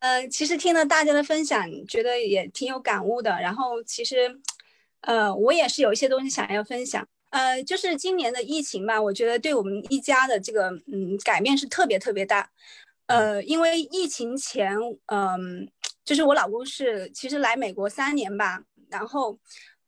[0.00, 3.30] 呃，其实听了大家的分享，觉得也挺有感悟的。
[3.40, 4.40] 然后其实，
[5.02, 7.06] 呃，我也是有一些东西想要分享。
[7.30, 12.50] 呃，就是今年的疫情吧，我觉得对我们一家的这个嗯改变是特别特别大。
[13.06, 15.68] 呃，因为疫情前，嗯、
[16.04, 19.38] 就是我老公是其实来美国三年吧，然后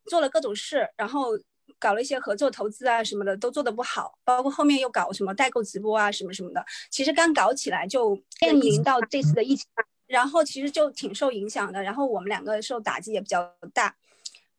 [0.06, 1.38] 做了各种事，然后
[1.78, 9.66] 搞了一些合作投资啊什么的都做得不好，包括后面又搞什么代购直播啊什么什么的，其实刚搞起来就面临到这次的疫情，
[10.06, 13.94] 然后其实就挺受影响的，然后我们两个受打击也比较大。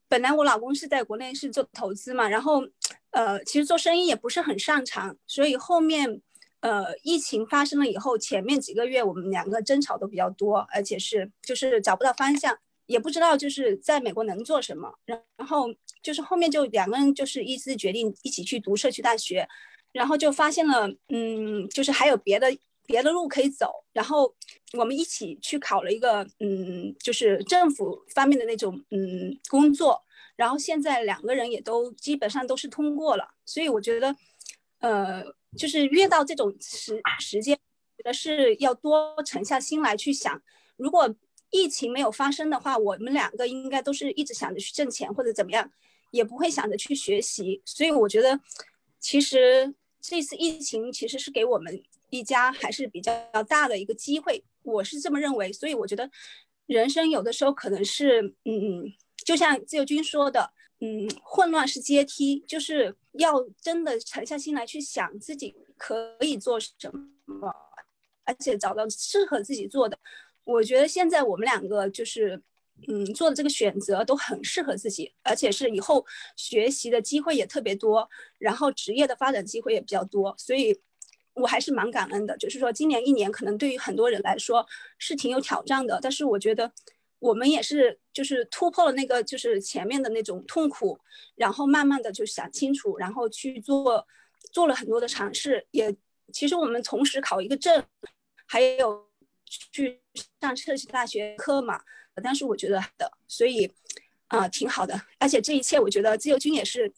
[0.07, 2.63] 本来我老公是在国内是做投资嘛，然后
[3.11, 6.21] 呃其实做生意也不是很擅长，所以后面
[6.61, 15.67] 呃疫情发生了以后，前面几个月我们两个争吵都比较多，而且是就是找不到方向，也不知道就是在美国能做什么，然然后
[16.03, 19.47] 就是后面就两个人就是一致决定一起去读社区大学，
[19.91, 22.55] 然后就发现了嗯就是还有别的
[22.87, 24.35] 别的路可以走，然后
[24.73, 30.03] 我们一起去考了一个嗯就是政府方面的那种嗯工作，
[30.35, 34.15] 然后现在两个人也都基本上都是通过了，所以我觉得
[34.79, 35.23] 呃
[35.57, 37.55] 就是越到这种时时间，
[37.97, 40.41] 觉得是要多沉下心来去想，
[40.77, 41.13] 如果
[41.51, 45.71] 疫情没有发生的话，我们两个应该都是一直想着去挣钱或者怎么样，
[46.11, 47.61] 也不会想着去学习。
[47.63, 48.37] 所以我觉得，
[48.99, 53.13] 其实这次疫情其实是给我们一家还是比较
[53.47, 55.51] 大的一个机会，我是这么认为。
[55.51, 56.09] 所以我觉得，
[56.67, 58.91] 人生有的时候可能是，嗯，
[59.25, 66.71] 就像自由军说的，嗯，混乱是阶梯，就是要真的沉下心来去想自己可以做什
[67.25, 67.53] 么，
[68.23, 69.97] 而且找到适合自己做的。
[70.43, 72.41] 我觉得现在我们两个就是，
[72.87, 80.79] 嗯，做的这个选择都很适合自己，而且是以后学习的机会也特别多，然后职业的发展机会也比较多，所以
[81.35, 82.35] 我还是蛮感恩的。
[82.37, 84.67] 就是说，今年一年可能对于很多人来说
[84.97, 86.71] 是挺有挑战的，但是我觉得
[87.19, 90.99] 我们也是就是突破了那个就是前面的那种痛苦，
[91.35, 94.07] 然后慢慢的就想清楚，然后去做
[94.51, 95.95] 做了很多的尝试，也
[96.33, 97.83] 其实我们同时考一个证，
[98.45, 99.05] 还有。
[99.71, 100.01] 去
[100.41, 101.79] 上社区大学课嘛，
[102.21, 103.71] 但是我觉得的，所以
[104.27, 106.91] 啊、挺好的，而且这一切我觉得自由军也是，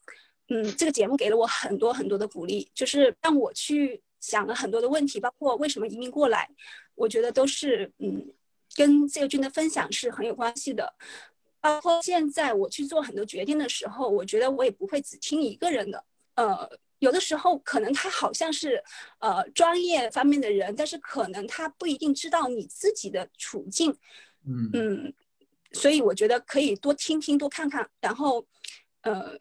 [0.48, 6.50] 嗯，这个节目给了我很多很多的鼓励，就是让我去想了很多的问题，包括为什么移民过来，
[6.96, 8.34] 我觉得都是嗯
[8.76, 10.94] 跟自由军的分享是很有关系的，
[11.62, 16.04] 包括现在我去做很多决定的时候，我觉得我也不会只听一个人的，
[16.36, 16.70] 呃。
[17.00, 18.84] 有的时候可能他好像是，
[19.20, 23.96] 呃，专业方面的人，但是可能他不一定知道你自己的处境，
[24.44, 25.14] 嗯嗯，
[25.74, 28.44] 所以我觉得可以多听听，多看看，然后，
[29.02, 29.38] 呃，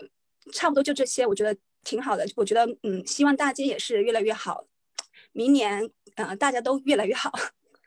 [0.53, 2.27] 差不多就这些，我觉得挺好的。
[2.37, 4.67] 我觉得，嗯，希望大家也是越来越好，
[5.37, 7.31] 明年，呃，大家都越来越好。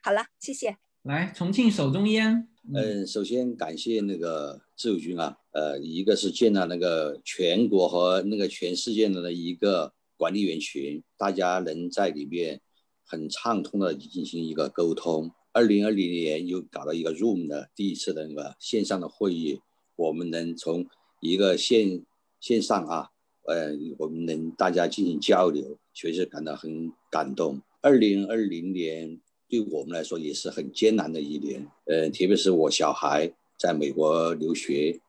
[0.03, 0.77] 好了，谢谢。
[1.01, 2.47] 来，重庆手中烟。
[2.75, 12.61] 嗯，首先感谢那个自由军啊，呃，一个是建了那个全国和那个全世界的一个管理员群，大家能在里面
[13.03, 15.31] 很畅通的进行一个沟通。
[15.51, 19.59] 二零二零年又搞了一个 Room 的第一次的那个线上的会议，
[19.95, 20.85] 我们能从
[21.19, 22.05] 一个线
[22.39, 23.09] 线上啊，
[23.47, 27.61] 呃，我们能大家进行交流，确实感到很感动。
[27.81, 29.19] 二零二零年。
[29.51, 35.01] 对我们来说也是很艰难的一年，呃，特别是我小孩在美国留学，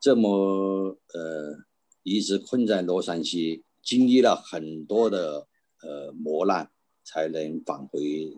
[0.00, 1.58] 这么呃
[2.02, 5.46] 一直困在洛杉矶，经历了很多的
[5.82, 6.70] 呃磨难，
[7.04, 8.32] 才能返回，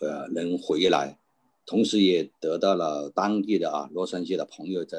[0.00, 1.20] 呃，能回来，
[1.64, 4.98] 同时也得到了当地的啊洛杉矶的朋友在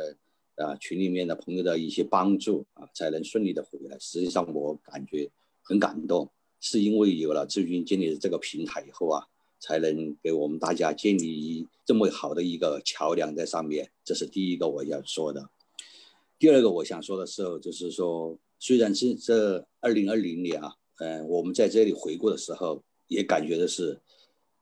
[0.56, 4.00] 啊群里面的朋友的一些帮助啊，才能顺利的回来。
[4.00, 5.30] 实际上我感觉
[5.66, 9.26] 很感动，是因为有了志军建立这个平台以后啊。
[9.58, 15.50] 才能给我们大家建立一这么好的一个桥梁在上面，这是第一个我要说的。
[16.38, 24.00] 第二个我想说的是，就是说，虽然是这二零二零年啊，嗯、我们在这里回顾的时候，也感觉的是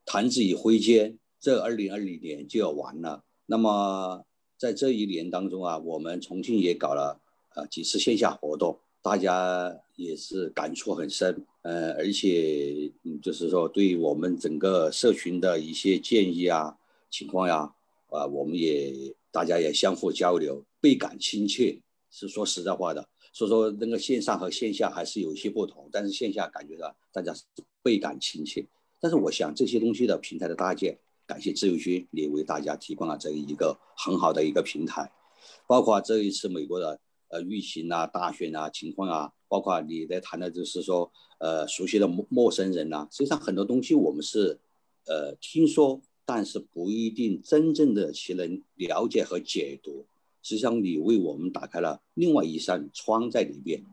[0.05, 3.25] 弹指一挥间，这二零二零年就要完了。
[3.47, 4.23] 那么
[4.57, 7.19] 在这一年当中啊，我们重庆也搞了
[7.55, 11.45] 呃几次线下活动，大家也是感触很深。
[11.61, 16.75] 呃，而且嗯，就是说，对我们整个社群的一些建议啊、
[17.11, 17.71] 情况呀，
[18.09, 21.79] 啊，我们也大家也相互交流，倍感亲切。
[22.15, 27.33] 是说实在话的，所以说那个线上和线下还是有些不同，但是线下感觉到大家
[27.81, 28.63] 倍感亲切。
[29.01, 30.95] 但是我想这些东西的平台的搭建，
[31.25, 35.11] 感谢自由军也为大家提供了这一个很好的一个平台，
[35.65, 36.99] 包括这一次美国的
[37.33, 44.59] 呃疫情啊、大选啊情况啊，包括你在谈的就是说呃熟悉的陌陌生人呐，实际上很多东西我们是
[45.07, 50.05] 呃听说，但是不一定真正的其能了解和解读。
[50.43, 53.83] 实际上你为我们打开了另外一扇窗在里边，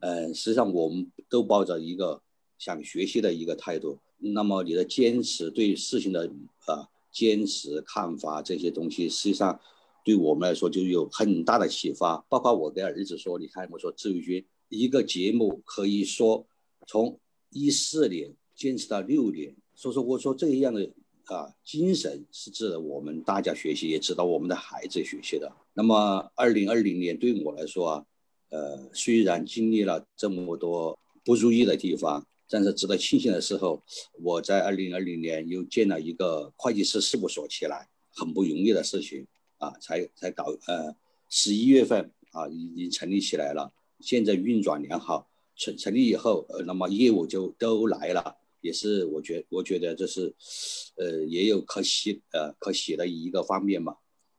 [0.00, 2.22] 呃，实际上我们都抱着一个
[2.58, 4.00] 想学习的一个态度。
[4.18, 6.32] 那么你的坚持对事情的
[6.66, 9.60] 啊坚持看法这些东西，实际上
[10.04, 12.18] 对我们来说就有很大的启发。
[12.28, 16.46] 包括我跟儿子说，你看我说自由军一个节目可以说
[16.86, 17.18] 从
[17.50, 20.88] 一四年坚持到六年，所以说我说这样的
[21.24, 25.50] 啊精神是值得我们大家学习，也值得我们的孩子学习的。
[25.72, 28.06] 那么二零二零年对我来说啊，
[28.50, 32.24] 呃虽然经历了这么多不如意的地方。
[32.46, 33.82] 但是值得庆幸的时候，
[34.22, 39.26] 我在二零二零年又建了一个会计师事务所起来，很不容易的事情
[39.58, 40.94] 啊，才才搞呃
[41.28, 45.28] 十一月份啊已经成立起来了，现在运转良好。
[45.56, 50.34] 成成立以后，呃，那么业务就都来了，也是我觉我觉得这是，
[50.96, 53.96] 呃，也有可喜呃可喜的一个方面嘛。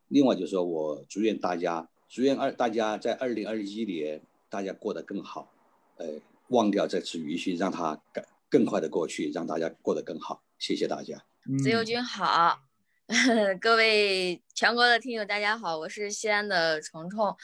[0.10, 5.52] 另外就是说我祝愿大家，祝愿二大家在二零二一年大家过得更好，
[5.98, 6.22] 呃。
[6.50, 10.44] 忘掉这次余绪，让它更更快的过去，让大家过得更好。
[10.60, 11.26] 谢谢大家。
[11.58, 12.60] 自由军好，
[13.62, 17.36] 各位全国的听友大家好，我是西安的虫虫。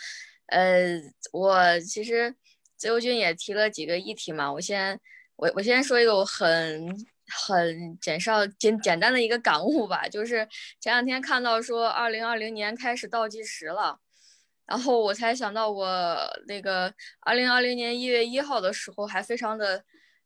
[0.48, 1.00] 呃，
[1.32, 2.36] 我其实
[2.78, 5.00] 自由军也提了几个议题嘛，我先
[5.36, 6.90] 我我先说一个我很
[7.28, 10.48] 很简少简简单的一个感悟吧，就是
[10.80, 14.00] 前两天看到说二零二零年开始倒计时了。
[14.66, 19.84] 然后我才想到，我那个二零二零年一月一号的时候还非常的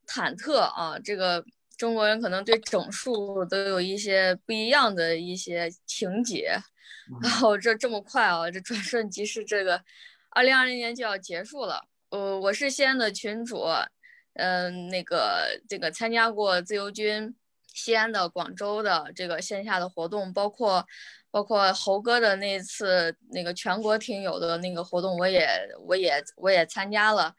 [0.08, 0.98] 忐忑啊。
[1.04, 1.44] 这个
[1.78, 6.56] 中国人可能对整数都有一些不一样的一些情节。
[7.22, 9.82] 然后这这么快啊，这转瞬即逝，这个
[10.30, 11.88] 二零二零年就要结束了。
[12.10, 13.64] 呃，我是西安的群主，
[14.34, 17.36] 嗯，那个这个参加过自由军
[17.74, 20.86] 西安的、广州的这个线下的活动，包括。
[21.32, 25.46] 包括猴哥的那次那个全国听友的那个活动，我也
[25.86, 27.36] 我也我也参加了，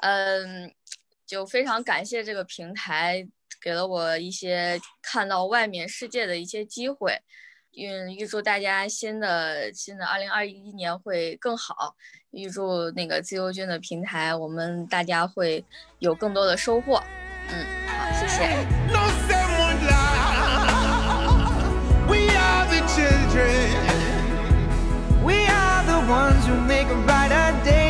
[0.00, 0.70] 嗯，
[1.24, 3.26] 就非常感谢这个平台
[3.62, 7.20] 给了我一些看到外面世界的一些机会，
[7.70, 11.94] 预预祝大家新的新的二零二一年会更好，
[12.32, 15.64] 预祝那个自由军的平台我们大家会
[16.00, 17.00] 有更多的收获，
[17.48, 18.66] 嗯，好，谢谢。
[18.92, 18.98] 小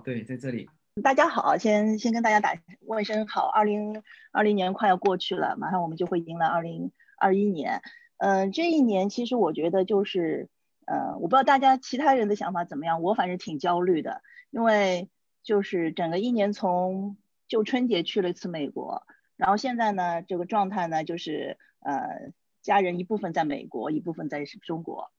[0.00, 0.68] 对，在这里。
[1.02, 3.46] 大家好，先先跟大家打问声好。
[3.46, 7.82] 二零二零年快要过去了，马上我们就会迎来二零二一年。
[8.18, 10.48] 嗯，这一年其实我觉得就是，
[10.86, 15.08] 呃，我不知道大家其他人的想法怎么样，我反正挺焦虑的，因为
[15.42, 22.32] 就是整个一年从就春节去了一次美国，然后现在呢这个状态呢就是呃
[22.62, 25.10] 家人一部分在美国，一部分在中国，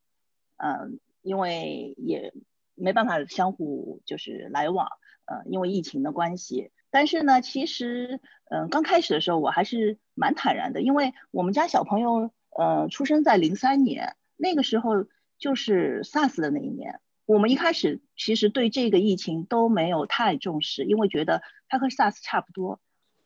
[0.58, 2.34] 嗯，因为也
[2.76, 4.88] 没办法相互就是来往，
[5.26, 8.20] 呃，因为疫情的关系，但是呢其实
[8.50, 12.32] 嗯刚开始的时候我还是蛮坦然的，因为我们家小朋友。
[12.54, 15.06] 呃，出生在零三年，那个时候
[15.38, 17.00] 就是 SARS 的那一年。
[17.26, 22.82] 我们一开始其实对这个疫情都没有太重视，因为觉得它和 SARS 差不多，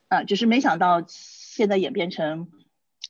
[0.09, 2.51] 啊，只是没想到现在演变成，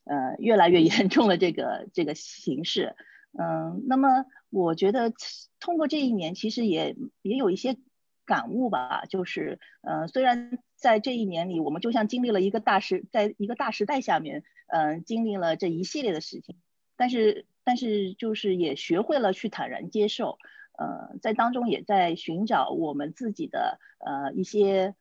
[0.06, 2.96] 呃，越来越 严重的这个这个形式。
[3.38, 5.14] 嗯，那么我觉得
[5.60, 7.78] 通过这一年，其实也也有一些
[8.26, 14.44] 感悟吧，就是，呃，虽然在这一年里，我们就像经历了一个大时，在一个大时代下面。
[14.68, 16.56] 嗯，经历了这一系列的事情，
[16.98, 20.40] 但是但是就是也学会了去坦然接受，
[20.76, 24.96] 呃，在当中也在寻找我们自己的呃一些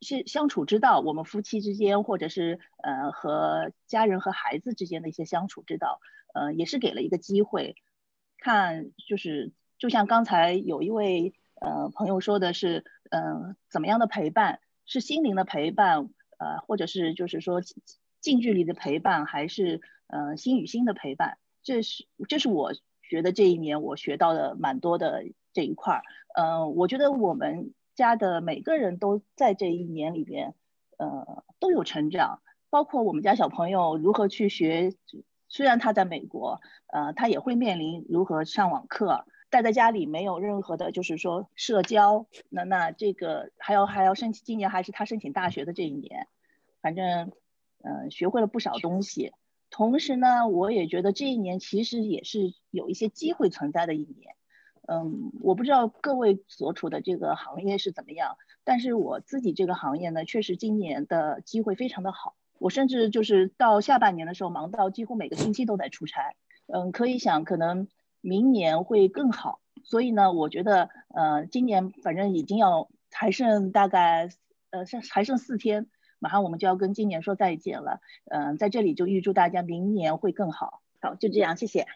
[0.00, 6.00] 相相处之道，我们夫妻之间或者是呃和家人和孩子之间的一些相处之道，
[6.38, 7.74] 呃，也是给了一个机会，
[8.38, 17.62] 看就是就像刚才有一位呃朋友说的是，嗯，怎么样的陪伴是心灵的陪伴，呃，或者是就是说。
[18.20, 25.22] 近距离的陪伴还是呃心与心的陪伴，这是这是我觉得这一年我学到的蛮多的
[25.52, 26.02] 这一块儿。
[26.34, 30.56] 嗯，我觉得我们家的每个人都在这一年里边，
[30.98, 32.42] 呃都有成长。
[32.70, 34.92] 包括我们家小朋友如何去学，
[35.48, 42.26] 虽然他在美国，呃，他也会面临如何上网课，待在家里没有任何的，就是说社交。
[42.50, 46.28] 那那这个还要还要申请，今年还是他申请大学的这一年，
[46.82, 47.32] 反正，
[47.82, 49.32] 嗯，学会了不少东西。
[49.70, 54.34] 同时呢，我也觉得这一年其实也是有一些机会存在的一年。
[54.86, 62.34] 嗯，我不知道各位所处的这个行业是怎么样，但是我自己这个行业呢，确实今年的机会非常的好。
[62.58, 66.34] 我甚至就是到下半年的时候，忙到几乎每个星期都在出差。
[66.66, 67.88] 嗯，可以想，可能
[68.20, 69.60] 明年会更好。
[69.84, 74.28] 所以呢，我觉得，呃，今年反正已经要还剩大概，
[74.70, 75.86] 呃，剩还剩四天，
[76.18, 78.00] 马上我们就要跟今年说再见了。
[78.26, 80.82] 嗯，在这里就预祝大家明年会更好。
[81.00, 81.86] 好，就这样，谢谢。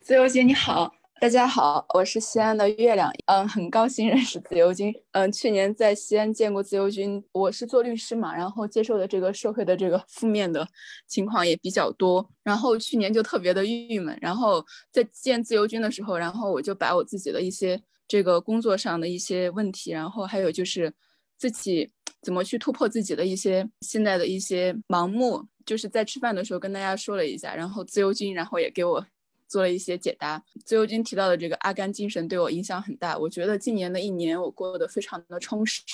[0.00, 0.92] 自由姐你好。
[1.18, 10.68] 大家好，我是西安的月亮，嗯，很高兴认识自由军，嗯，去年在西安见过自由军，我是做律师嘛，然后接受的这个社会的这个负面的
[11.08, 14.62] 情况也比较多，然后去年就特别的郁闷，然后
[14.92, 20.92] 在见自由军的时候，然后我就把我自己的一些这个工作上的一些问题，然后还有就是
[21.38, 21.90] 自己
[22.20, 29.06] 怎么去突破自己的一些现在的一些盲目，就是在吃饭的时候跟大家说了一下，然后自由军然后也给我。
[29.48, 30.42] 做了一些解答。
[30.64, 33.16] 自由军提到的这个阿甘精神对我影响很大。
[33.16, 35.84] 我觉得今年的一年我过得非常的充实，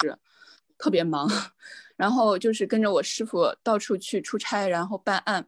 [0.78, 1.28] 特别忙，
[1.96, 5.46] 然后就是跟着我师傅到处去出差，然后办案，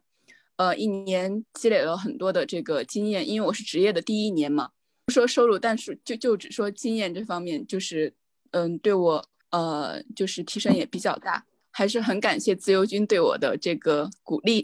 [0.55, 3.27] 呃，一年积累了很多的这个经验。
[3.27, 4.71] 因为我是职业的第一年嘛，
[5.05, 8.13] 不说收入，但是就就只说经验这方面，就是
[8.51, 14.63] 嗯，对我呃就是提升也比较大，还是很感谢自由军对我的这个鼓励。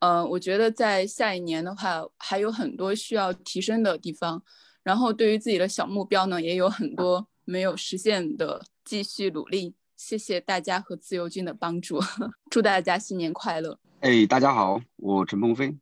[0.00, 4.42] 嗯，我觉得在下一年的话，还有很多需要提升的地方。
[4.82, 9.74] 然后对于自己的小目标呢，也有很多没有实现的，继续努力。
[9.98, 12.00] 谢谢大家和自由军的帮助，
[12.50, 13.78] 祝大家新年快乐。
[14.00, 15.76] 哎，大家好，我陈鹏飞，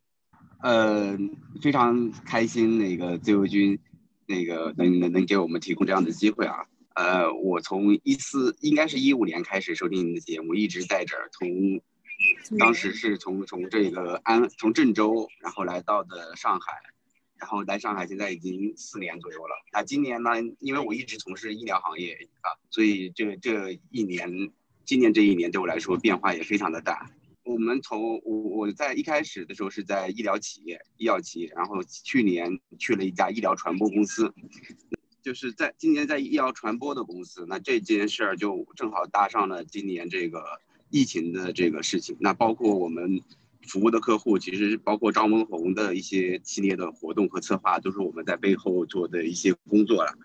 [0.62, 1.16] 呃，
[1.62, 3.78] 非常开心那个自由军，
[4.26, 6.66] 那个能能能给我们提供这样的机会啊。
[6.96, 11.80] 呃，我从一四应该是一五年开始收听您的节目，一直在这儿从。
[12.58, 16.72] 当时是从从这个安从郑州，然后来到的上海，
[17.36, 19.54] 然后来上海现在已经四年左右了。
[19.72, 24.50] 那今年呢，因为我一直从事医疗行业啊，所以这这一年，
[24.84, 27.08] 今年这一年对我来说变化也非常的大。
[27.44, 34.34] 我们从我我在一开始的时候是在医疗企业、医药企业，然后去年去了一家医疗传播公司，
[35.22, 37.46] 就是在今年在医疗传播的公司。
[37.48, 40.42] 那这件事儿就正好搭上了今年这个。
[40.90, 43.22] 疫情的这个事情，那包括我们
[43.68, 50.16] 服务的客户，其实包括张文宏的一些系列的活动和策划，都是我们在背后做的一些工作了。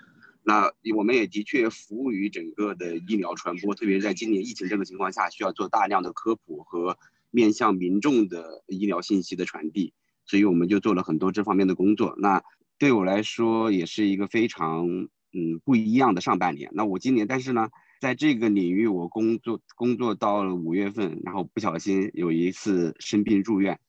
[0.43, 6.97] 那我们也的确服务于整个的医疗传播，特别是在今年疫情这个情况下，需要做大量的科普和
[7.31, 9.93] 面向民众的医疗信息的传递，
[10.25, 12.15] 所以我们就做了很多这方面的工作。
[12.17, 12.41] 那
[12.77, 14.87] 对我来说，也是一个非常
[15.33, 16.71] 嗯不一样的上半年。
[16.73, 17.69] 那我今年，但是呢。
[18.03, 23.79] 在这个领域，我工作工作到了五月份，然后不小心有一次生病住院，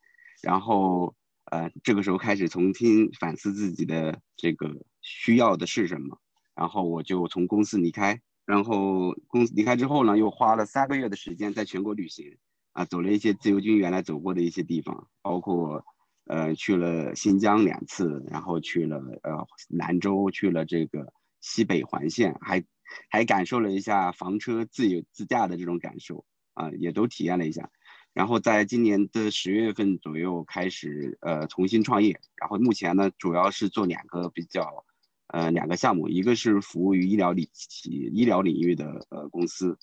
[0.41, 4.71] 然后呃，这个时候开始重新反思自己的这个
[5.03, 6.17] 需要的是什么，
[6.55, 12.37] 然后我就从公司离开，然后公司离开之后呢，又花了三个月的时间在全国旅行，
[12.71, 15.85] 啊，走了一些自由军原来走过的一些地方，包括
[16.27, 22.65] 呃去了新疆两次，然后去了呃兰州，去了这个西北环线，还。
[23.09, 26.25] 还感受了一下房车自由自驾的这种感受
[26.55, 27.71] 啊，也都体验了一下。
[28.13, 34.85] 然后在今年的十月份左右开始呃重新创业，然后目前呢主要是做两个比较
[35.27, 39.77] 呃两个项目，一个是服务于医疗领企医疗领域的呃公司，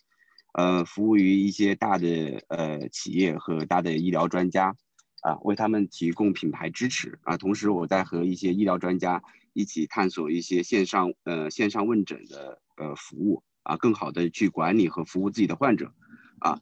[0.53, 4.73] 呃服务于一些大的呃企业和大的医疗专家
[5.21, 7.37] 啊，为他们提供品牌支持啊。
[7.37, 12.61] 同时我在和一些医疗专家一起探索一些线上呃线上问诊的。
[12.77, 15.93] 呃，服务啊，更好的去管理和服务自己的患者，
[16.39, 16.59] 啊，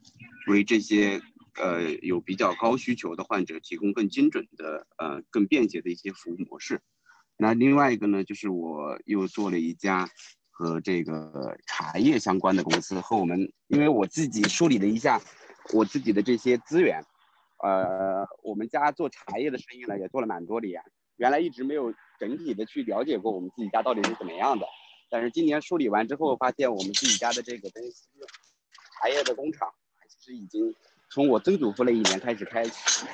[0.48, 1.22] 为这些
[1.56, 6.82] 呃有比较高需求的患者提供更精准的呃更便捷的一些服务模式。
[7.38, 10.10] 那另外一个呢，就是我又做了一家
[10.50, 15.22] 和这个茶叶相关的公司，和我们，因为我自己梳理了一下
[15.72, 17.02] 我自己的这些资源，
[17.62, 20.82] 呃，我们家做茶叶的生意呢也做了蛮多年，
[21.18, 24.66] 原来一直没有整体的去了解过我们自己家到底是怎么样的。
[25.10, 28.08] 但是今年梳理完之后，发现我们自己家的这个公司
[29.02, 29.68] 茶叶的工厂，
[30.08, 30.74] 其实已经
[31.12, 32.64] 从我曾祖父那一年开始开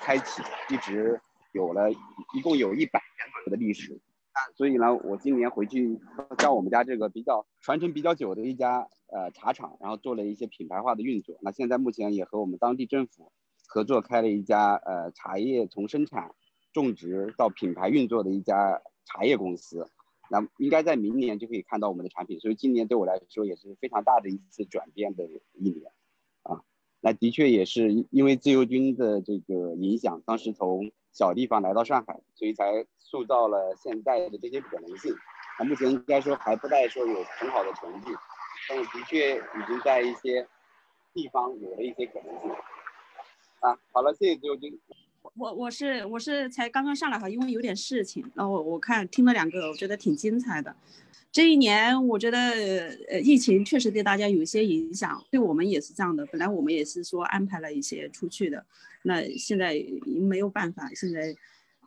[0.04, 1.20] 开启，一直
[1.54, 4.00] 有了一共有一百年左右的历史。
[4.58, 5.98] 所以呢，我今年回去
[6.38, 11.40] 将我们家这个比较传承比较久的一家呃茶厂，然后做了一些品牌化的运作。
[11.42, 13.32] 那现在目前也和我们当地政府
[13.68, 16.34] 合作开了一家呃茶叶从生产、
[16.74, 19.90] 种植到品牌运作的一家茶叶公司。
[20.28, 25.92] 那应该在明年就可以看到我们的产品，所以今年对我来说也是非常大的一次转变的一年
[26.42, 26.62] 啊。
[27.00, 35.14] 那的确也是因为自由军的这个影响，当时从小地方来到上海，所以才塑造了现在的这些可能性。
[35.60, 38.08] 那目前应该说还不带说有很好的成绩，
[38.68, 40.48] 但是的确已经在一些
[41.14, 42.50] 地方有了一些可能性。
[43.60, 44.78] 啊，好了，谢谢自由军。
[45.36, 50.76] 我我是我是才刚刚上来哈，因为有点事情，然后我看听了两个，我觉得挺精彩的。
[51.32, 52.38] 这一年我觉得
[53.10, 56.26] 呃疫情确实对大家有一些影响，对我们也是这样的。
[56.28, 58.66] 本来我们也是说安排了一些出去的，
[59.04, 61.36] 那现在没有办法，现在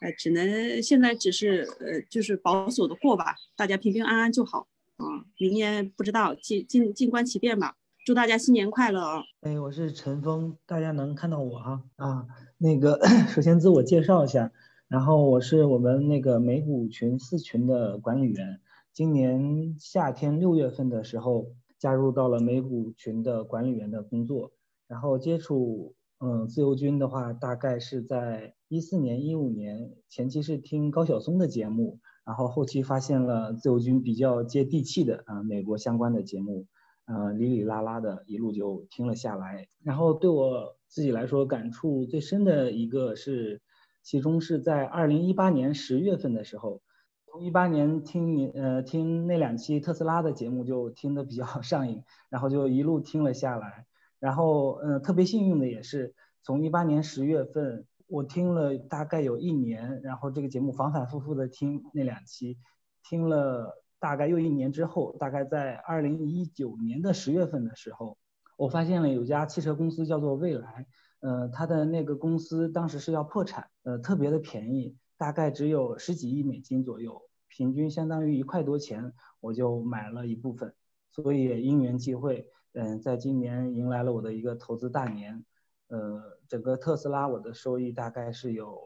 [0.00, 4.66] 呃只能现在只是呃就是保守的过吧，大家平平安安就好
[4.96, 5.24] 啊。
[5.38, 7.76] 明年不知道静静静观其变吧。
[8.08, 9.22] 祝大家新年快乐啊！
[9.42, 12.26] 哎，我是陈峰，大家能看到我哈啊。
[12.56, 12.98] 那个
[13.28, 14.50] 首先自我介绍一下，
[14.88, 18.62] 然后我是我们那个美股群四群的管理员，
[18.94, 21.48] 今年夏天六月份的时候
[21.78, 24.52] 加入到了美股群的管理员的工作，
[24.86, 36.64] 然后接触嗯自由军的话，大概是在一四年一五年前期是听高晓松的节目，然后后期发现了自由军比较接地气的啊美国相关的节目。
[37.08, 43.62] 呃，里里拉拉的一路就听了下来，然后对我自己来说感触最深的一个是，
[44.02, 46.82] 其中是在二零一八年十月份的时候，
[47.24, 53.86] 从一八年听你呃听那两期特斯拉的节目就听得比较 上瘾，然后就一路听了下来，
[54.20, 62.58] 然后呃特别幸运的也是从一八年十月份我听了大概有一年，然后这个节目反反复复的听那两期，
[63.02, 63.82] 听了。
[64.00, 68.16] 大概又一年之后，大概在二零一九年的十月份的时候，
[68.56, 70.86] 我发现了有家汽车公司叫做蔚来，
[71.20, 80.74] 呃，它的那个公司当时是要破产，呃，特别的便宜，大概只有十几亿美金左右，平均相当于一块多钱，我就买了一部分，
[81.10, 85.44] 所以因缘际会，嗯，在今年迎来了我的一个投资大年，
[85.88, 88.78] 呃，整个特斯拉我的收益大概是有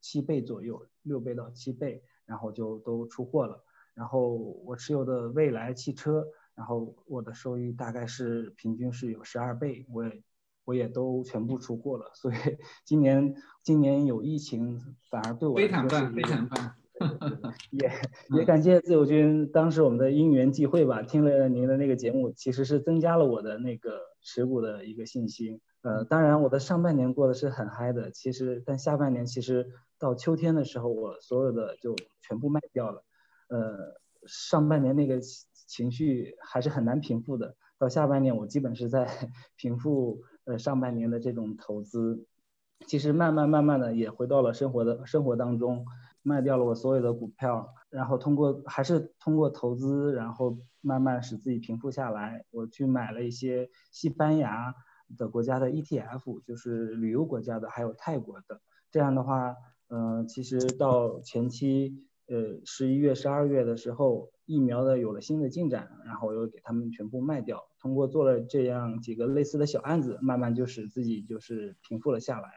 [0.00, 3.64] 七倍左右，六倍到七倍，然后就都出货了。
[3.94, 4.34] 然后
[4.64, 10.22] 我持有的蔚来汽车，然后我的收益大概是平均是有十二倍，我也
[10.64, 12.34] 我也都全部出货了，所以
[12.84, 14.80] 今年今年有疫情
[15.10, 16.74] 反而对我非常棒，非常棒，
[17.70, 17.90] 也
[18.36, 25.60] 也感谢自由军，当时我们的因缘际会吧，听了您的那个节目，其实是增加了我的那个持股的一个信心。
[25.82, 29.66] 呃，当然我的上半年过得是很嗨的，其实但下半年其实
[29.98, 33.02] 到秋天的时候，我所有的就全部卖掉了。
[33.52, 35.20] 呃，上半年那个
[35.66, 39.06] 情绪还是很难平复的，到下半年我基本是在
[39.56, 42.26] 平复呃上半年的这种投资，
[42.86, 45.84] 其实慢慢慢慢的也回到了生活的生活当中，
[46.22, 54.74] 卖掉了我所有的股票，然后通过还是通过投资，然后慢慢使自己平复下来，我去买了一些西班牙
[55.18, 59.54] 的国家的 ETF，就是旅游国家的，还有泰国的，这样的话，
[59.88, 62.08] 嗯，其实到前期。
[62.32, 67.68] 呃，十一月、十二月的时候，疫苗的有了新的进展，然后又给他们全部卖掉。
[67.78, 72.48] 通过做了这样几个类似的小案子，慢慢就使自己就是平复了下来。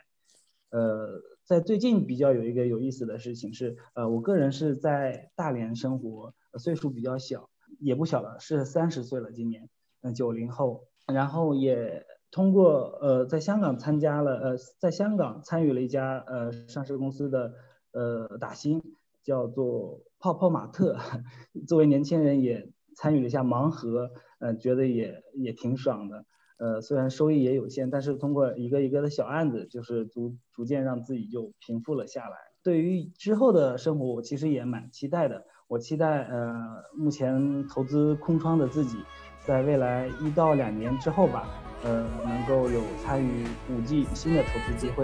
[0.70, 7.50] 呃，在最近比较有一个有意思的事情是，呃，我个人是在大连生活，岁数比较小，
[7.82, 9.68] 也不小了，是三十岁了，今年，
[10.04, 10.88] 嗯，九零后。
[11.06, 17.54] 然后也通过呃，在香港参加了，呃，在香港参与了一家呃上市公司的
[17.92, 18.82] 呃打新。
[19.26, 20.98] 叫做泡泡玛特，
[21.68, 26.26] 作为年轻人也参与了一下盲盒，嗯，觉得也也挺爽的，
[26.58, 32.38] 呃，虽然收益也有限，但是通过一个一个的小案子，就是逐逐渐让自己就平复了下来。
[32.64, 35.44] 对于之后的生活，我其实也蛮期待的。
[35.68, 36.54] 我期待，呃，
[36.96, 38.98] 目前投资空窗的自己，
[39.46, 41.50] 在未来一到两年之后吧，
[41.84, 45.04] 呃，能够有参与五 G 新的投资机会，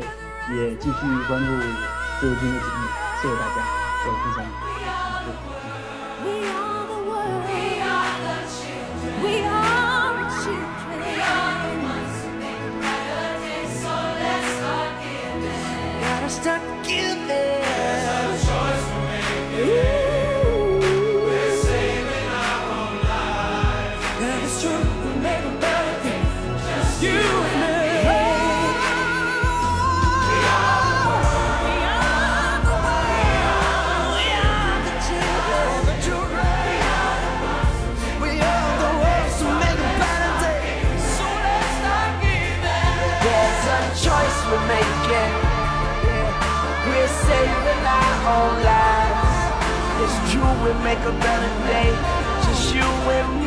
[0.56, 1.52] 也继续关注
[2.20, 2.88] 自由军的节目。
[3.22, 3.91] 谢谢大家。
[4.04, 4.98] 我
[50.84, 51.90] make a better day.
[52.46, 53.41] Just you and me.